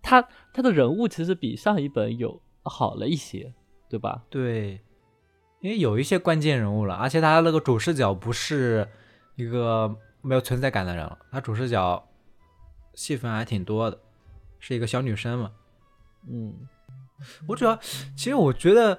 [0.00, 3.52] 他他的人物其实比上一本有好了一些，
[3.90, 4.22] 对吧？
[4.30, 4.80] 对，
[5.60, 8.88] 因为有一些关键人物了，而且他那个主视角不是
[9.38, 12.04] 一个没有存在感的人了，他主视角
[12.94, 13.96] 戏份还挺多的，
[14.58, 15.52] 是一个小女生嘛。
[16.28, 16.52] 嗯，
[17.46, 17.78] 我主要，
[18.16, 18.98] 其实我觉得，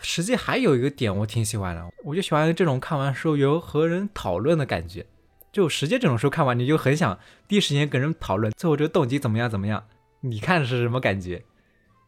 [0.00, 5.04] 实际还有一个点我挺喜欢的，我就喜欢这种看完书有和人讨论的感觉。
[5.50, 9.84] 就实际这种书看完，你就很想第一时间跟人讨论，最后这个动机怎么样怎么样，
[10.20, 11.42] 你看是什么感觉？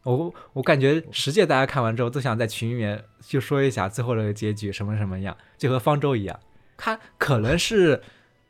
[0.04, 6.38] 我我感觉实际大家看完之后都想在群里面就说一下最后的结局什么什么样，就和方舟一样，
[6.78, 8.00] 它可能是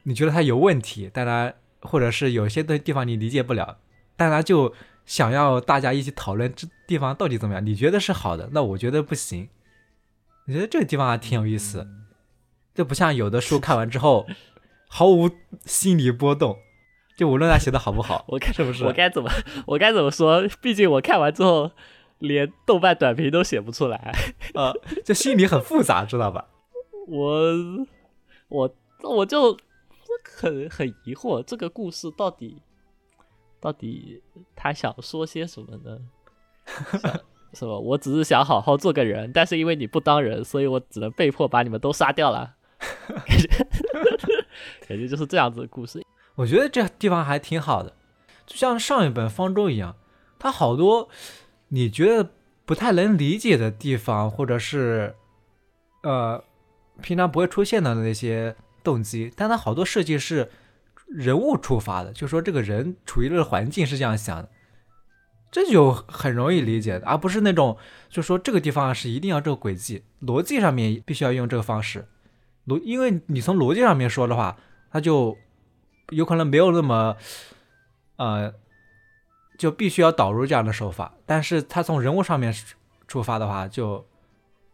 [0.04, 3.78] 你觉得它有问题，但它或者是有些的地方你理解不了，
[4.16, 4.72] 但它就
[5.04, 9.48] 想要大家一起讨论这地方到底怎么样，你觉得是好的，那我觉得不行。
[10.46, 11.86] 我觉得这个地方还挺有意思，
[12.74, 14.26] 就不像有的书看完之后
[14.88, 15.30] 毫无
[15.64, 16.56] 心理波动，
[17.16, 19.30] 就无论他写的好不好， 我该是不是我该怎么
[19.66, 20.48] 我该怎么说？
[20.62, 21.70] 毕竟我看完之后，
[22.18, 24.14] 连豆瓣短评都写不出来。
[24.54, 24.74] 呃，
[25.04, 26.46] 就心里很复杂，知道吧？
[27.08, 27.52] 我
[28.48, 29.56] 我我就
[30.24, 32.60] 很很疑惑，这个故事到底
[33.60, 34.22] 到底
[34.56, 35.98] 他想说些什么呢？
[37.54, 37.78] 是吧？
[37.78, 42.54] 我只是想好好做个人，但是因为你不当人，所以我只能被迫把你们都杀掉了。
[44.86, 46.04] 感觉就是这样子的故事。
[46.34, 47.94] 我觉得这地方还挺好的，
[48.46, 49.96] 就像上一本《方舟》一样，
[50.38, 51.08] 它好多
[51.68, 52.30] 你觉得
[52.64, 55.16] 不太能理解的地方，或者是
[56.02, 56.42] 呃
[57.02, 60.50] 平常不会出现的那些动机，但它好多设计是
[61.06, 64.48] 人物出发的，就说这个人处于这个环境是这样想的，
[65.50, 67.76] 这就很容易理解的，而不是那种
[68.08, 72.06] 就说这个地方是一定要这个轨迹，逻辑上面必须要用这个方式，
[72.66, 74.56] 逻因为你从逻辑上面说的话，
[74.90, 75.36] 它就
[76.10, 77.16] 有可能没有那么，
[78.16, 78.52] 呃，
[79.58, 81.14] 就必须要导入这样的手法。
[81.26, 82.54] 但是他从人物上面
[83.06, 84.06] 出发的话，就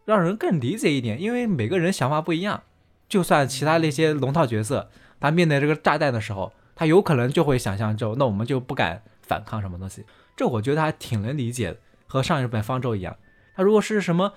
[0.05, 2.63] 让人更理解一点，因为每个人想法不一样。
[3.09, 4.89] 就算其他那些龙套角色，
[5.19, 10.05] 他面对这个炸弹的时候，他有可能就会想象就那我们就不敢反抗什么东西。
[10.35, 11.77] 这我觉得还挺能理解的，
[12.07, 13.15] 和上一本方舟一样。
[13.55, 14.33] 他如果是什么，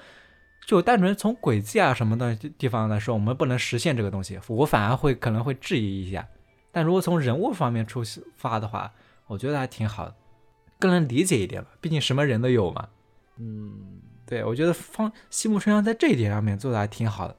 [0.66, 6.28] 就单纯从轨迹啊什么的地方来说，我们不能实现这个东西，我反而会可能会质疑一下。
[6.70, 8.02] 但如果从人物方面出
[8.36, 8.92] 发的话，
[9.26, 10.14] 我觉得还挺好的，
[10.78, 11.70] 更能理解一点吧。
[11.80, 12.88] 毕竟什么人都有嘛。
[13.38, 13.72] 嗯，
[14.28, 17.34] 对，我觉得方西木春香在这一点上面做的还挺好的。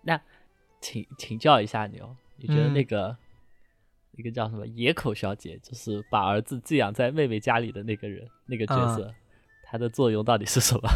[0.00, 0.18] 那
[0.80, 3.14] 请请教一下你哦，你觉得嗯那个、
[4.12, 9.12] 一个叫什么野口小姐，就是把儿子寄养在妹妹家里的那个人，那个角色，
[9.62, 10.88] 她的作用到底是什么？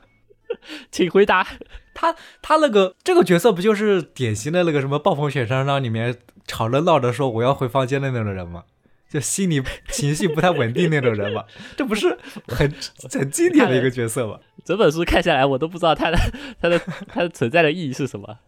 [0.92, 1.46] 请回答。
[1.94, 8.64] 他他那个这个角色不就是典型的那个什么《暴风雪山庄》里面吵着闹着说我要回房间的那种人吗？
[9.12, 11.44] 就心理情绪不太稳定那种人嘛，
[11.76, 12.16] 这不是
[12.48, 12.72] 很
[13.12, 14.38] 很经典的一个角色吗？
[14.64, 16.16] 整本书看下来，我都不知道他的
[16.58, 18.38] 他的他的存在的意义是什么，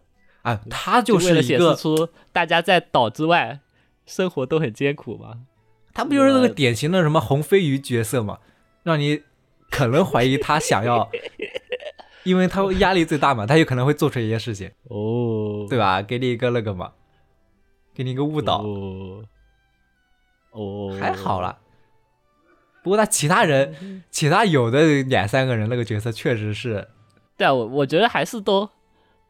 [0.40, 3.60] 啊，他就为了显示出大家在岛之外
[4.06, 5.40] 生活都很艰苦嘛。
[5.92, 8.38] 他不就是那个典型的什么红飞鱼角色嘛，
[8.84, 9.22] 让你
[9.70, 11.10] 可能怀疑他想要，
[12.22, 16.00] 因为他压力最大嘛，他有可能会做出一些事情，哦，对吧？
[16.00, 16.92] 给你一个那个嘛，
[17.94, 19.22] 给你一个误导，哦，
[20.54, 21.58] 哦，还好啦。
[22.82, 26.88] 不过他其他人，其他有的两三个人那个角色确实是，
[27.36, 28.68] 对啊，我我觉得还是都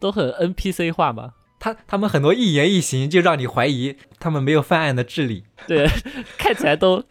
[0.00, 1.34] 都很 NPC 化嘛。
[1.60, 5.86] 他他们很多一言一行就让你怀疑他们没有犯案的智力，对，
[6.36, 7.02] 看起来都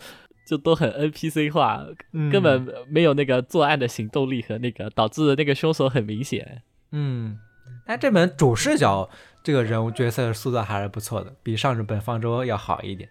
[0.45, 6.61] 就都很 NPC 化，嗯根本没有那个作案的行动力和那个导致那个凶手很明显。
[6.91, 7.39] 嗯，
[7.87, 9.09] 但这本主视角
[9.41, 13.09] 这个人物角色塑造还是不错的，比上日本方舟要好一点。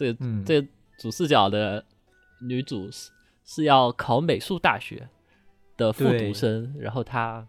[0.00, 0.66] 这嗯，这
[0.98, 1.84] 主视角的
[2.40, 3.10] 女主是
[3.44, 5.06] 是要考美术大学，
[5.76, 7.46] 的复读生，然后她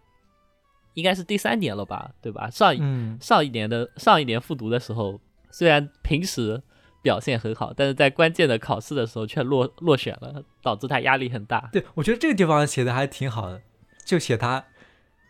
[0.95, 2.49] 应该是第三年了吧，对吧？
[2.49, 6.62] 上一、嗯，上一年的上一年复读的时候，虽然平时
[7.02, 11.70] 表现很好，但是在关键的考试的时候却落落选了，导致她压力很大。
[11.72, 13.62] 对，我觉得这个地方写的还挺好的，
[14.06, 14.66] 就写她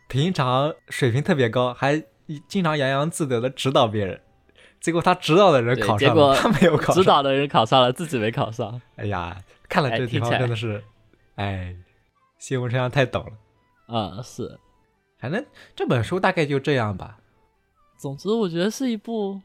[0.08, 2.02] 平常水平特别高，还
[2.48, 4.20] 经常洋洋自得的指导别人，
[4.82, 6.94] 结果他指导的人考上结果了，他没有考上。
[6.96, 8.82] 指导的人考上了，自己没考上。
[8.96, 10.82] 哎呀，看了哎这个地方真的是，
[11.36, 11.74] 哎，
[12.36, 13.32] 谢文山太懂了。
[13.86, 14.58] 嗯，是。
[15.18, 17.18] 反正这本书大概就这样吧。
[17.96, 19.40] 总之，我觉得是一部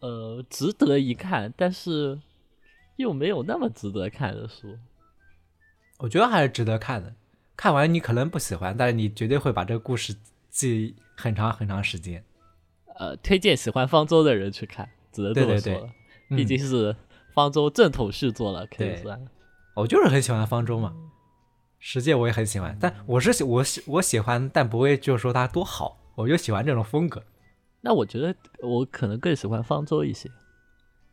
[0.00, 2.18] 呃值得一看，但是
[2.96, 4.78] 又没有那么值得看的书。
[5.98, 7.12] 我觉得还是值得看的。
[7.54, 10.16] 看完你可能不喜欢，但是你绝对会把这个故事
[10.48, 12.24] 记很长很长时间。
[12.98, 15.92] 呃，推荐喜欢方舟的人去看，只能这么对对对说了。
[16.30, 16.94] 毕嗯竟是
[17.32, 19.26] 方舟正统续作了，可以对算。
[19.76, 20.92] 我就是很喜欢方舟嘛，
[21.78, 27.22] 十戒我也很喜欢，但我是喜我喜我喜欢，但不会就是说它多好，我就喜欢这种风格。
[27.80, 30.28] 那我觉得我可能更喜欢方舟一些，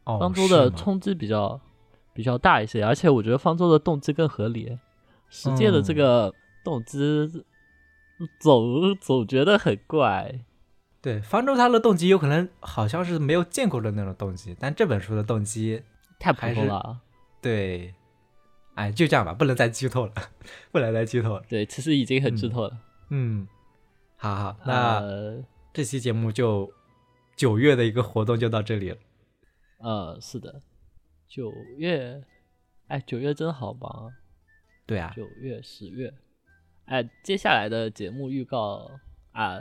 [0.05, 1.61] 哦，方舟的冲击比较
[2.13, 4.77] 比较大一些，而且我觉得方舟的动机更合理。
[5.29, 6.33] 十戒的这嗯个
[6.63, 7.29] 动机
[8.39, 10.39] 总总觉得很怪。
[11.05, 15.83] 对方舟他的动机有可能好像是没有见过的那种动机，但这本书的动机，
[16.17, 16.99] 太普通了。
[17.39, 17.93] 对，
[18.73, 20.13] 哎，就这样吧，不能再剧透了，
[20.71, 21.43] 不能再剧透了。
[21.47, 22.77] 对，其实已经很剧嗯透了。
[23.09, 23.47] 嗯，
[24.17, 26.73] 好好，那呃这期节目就
[27.35, 28.97] 九月的一个活动就到这里了。
[29.77, 30.59] 呃，是的，
[31.27, 32.19] 九月，
[32.87, 34.09] 哎，九月真好忙啊！
[34.87, 36.11] 对啊，九月、十月，
[36.85, 38.89] 哎，接下来的节目预告
[39.33, 39.59] 啊，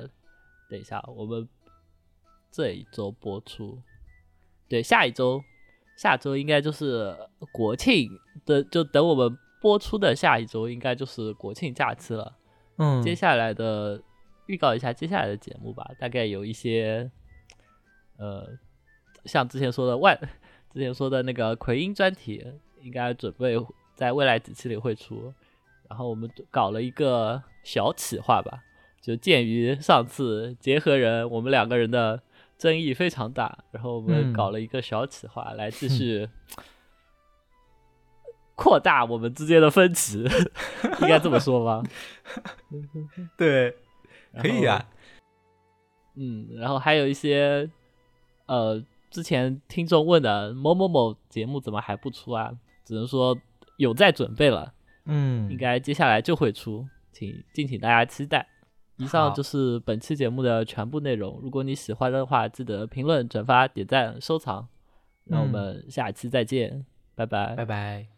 [0.69, 1.49] 等一下，我们
[2.51, 3.79] 这一周播出，
[4.69, 5.43] 对，下一周，
[5.97, 7.17] 下周应该就是
[7.53, 8.11] 国庆
[8.47, 12.37] 的，就等我们播出的下一周，应该就是国庆假期了。
[12.77, 14.03] 嗯，接下来的
[14.47, 17.11] 预告一下接下来的节目吧，大概有一些，
[18.17, 18.59] 呃，
[19.25, 20.19] 像之前说的万，
[20.73, 22.45] 之前说的那个奎因专题，
[22.83, 23.57] 应该准备
[23.95, 25.33] 在未来几期里会出。
[25.89, 28.65] 然后我们搞了一个小企划吧，
[29.05, 32.23] 就鉴于上次结合人我们两个人的
[32.57, 36.27] 争议非常大，然后我们嗯搞了一个小企划来继续
[38.55, 40.23] 扩大我们之间的分歧，
[41.03, 41.83] 应该这么说吧？
[43.37, 43.77] 对，
[44.41, 44.89] 可以啊。
[46.15, 47.69] 嗯，然后还有一些
[48.47, 52.51] 呃，之前听众问的某某某节目怎么还不出啊？
[52.87, 53.37] 只能说
[53.77, 54.73] 有在准备了，
[55.05, 58.49] 嗯，应该接下来就会出，请敬请大家期待。
[58.97, 61.41] 以上就是本期节目的全部内容。
[61.43, 64.69] 如果你喜欢的话，记得评论、转发、点赞、收藏。
[65.25, 66.85] 那我嗯们下期再见，
[67.15, 68.14] 拜拜拜拜。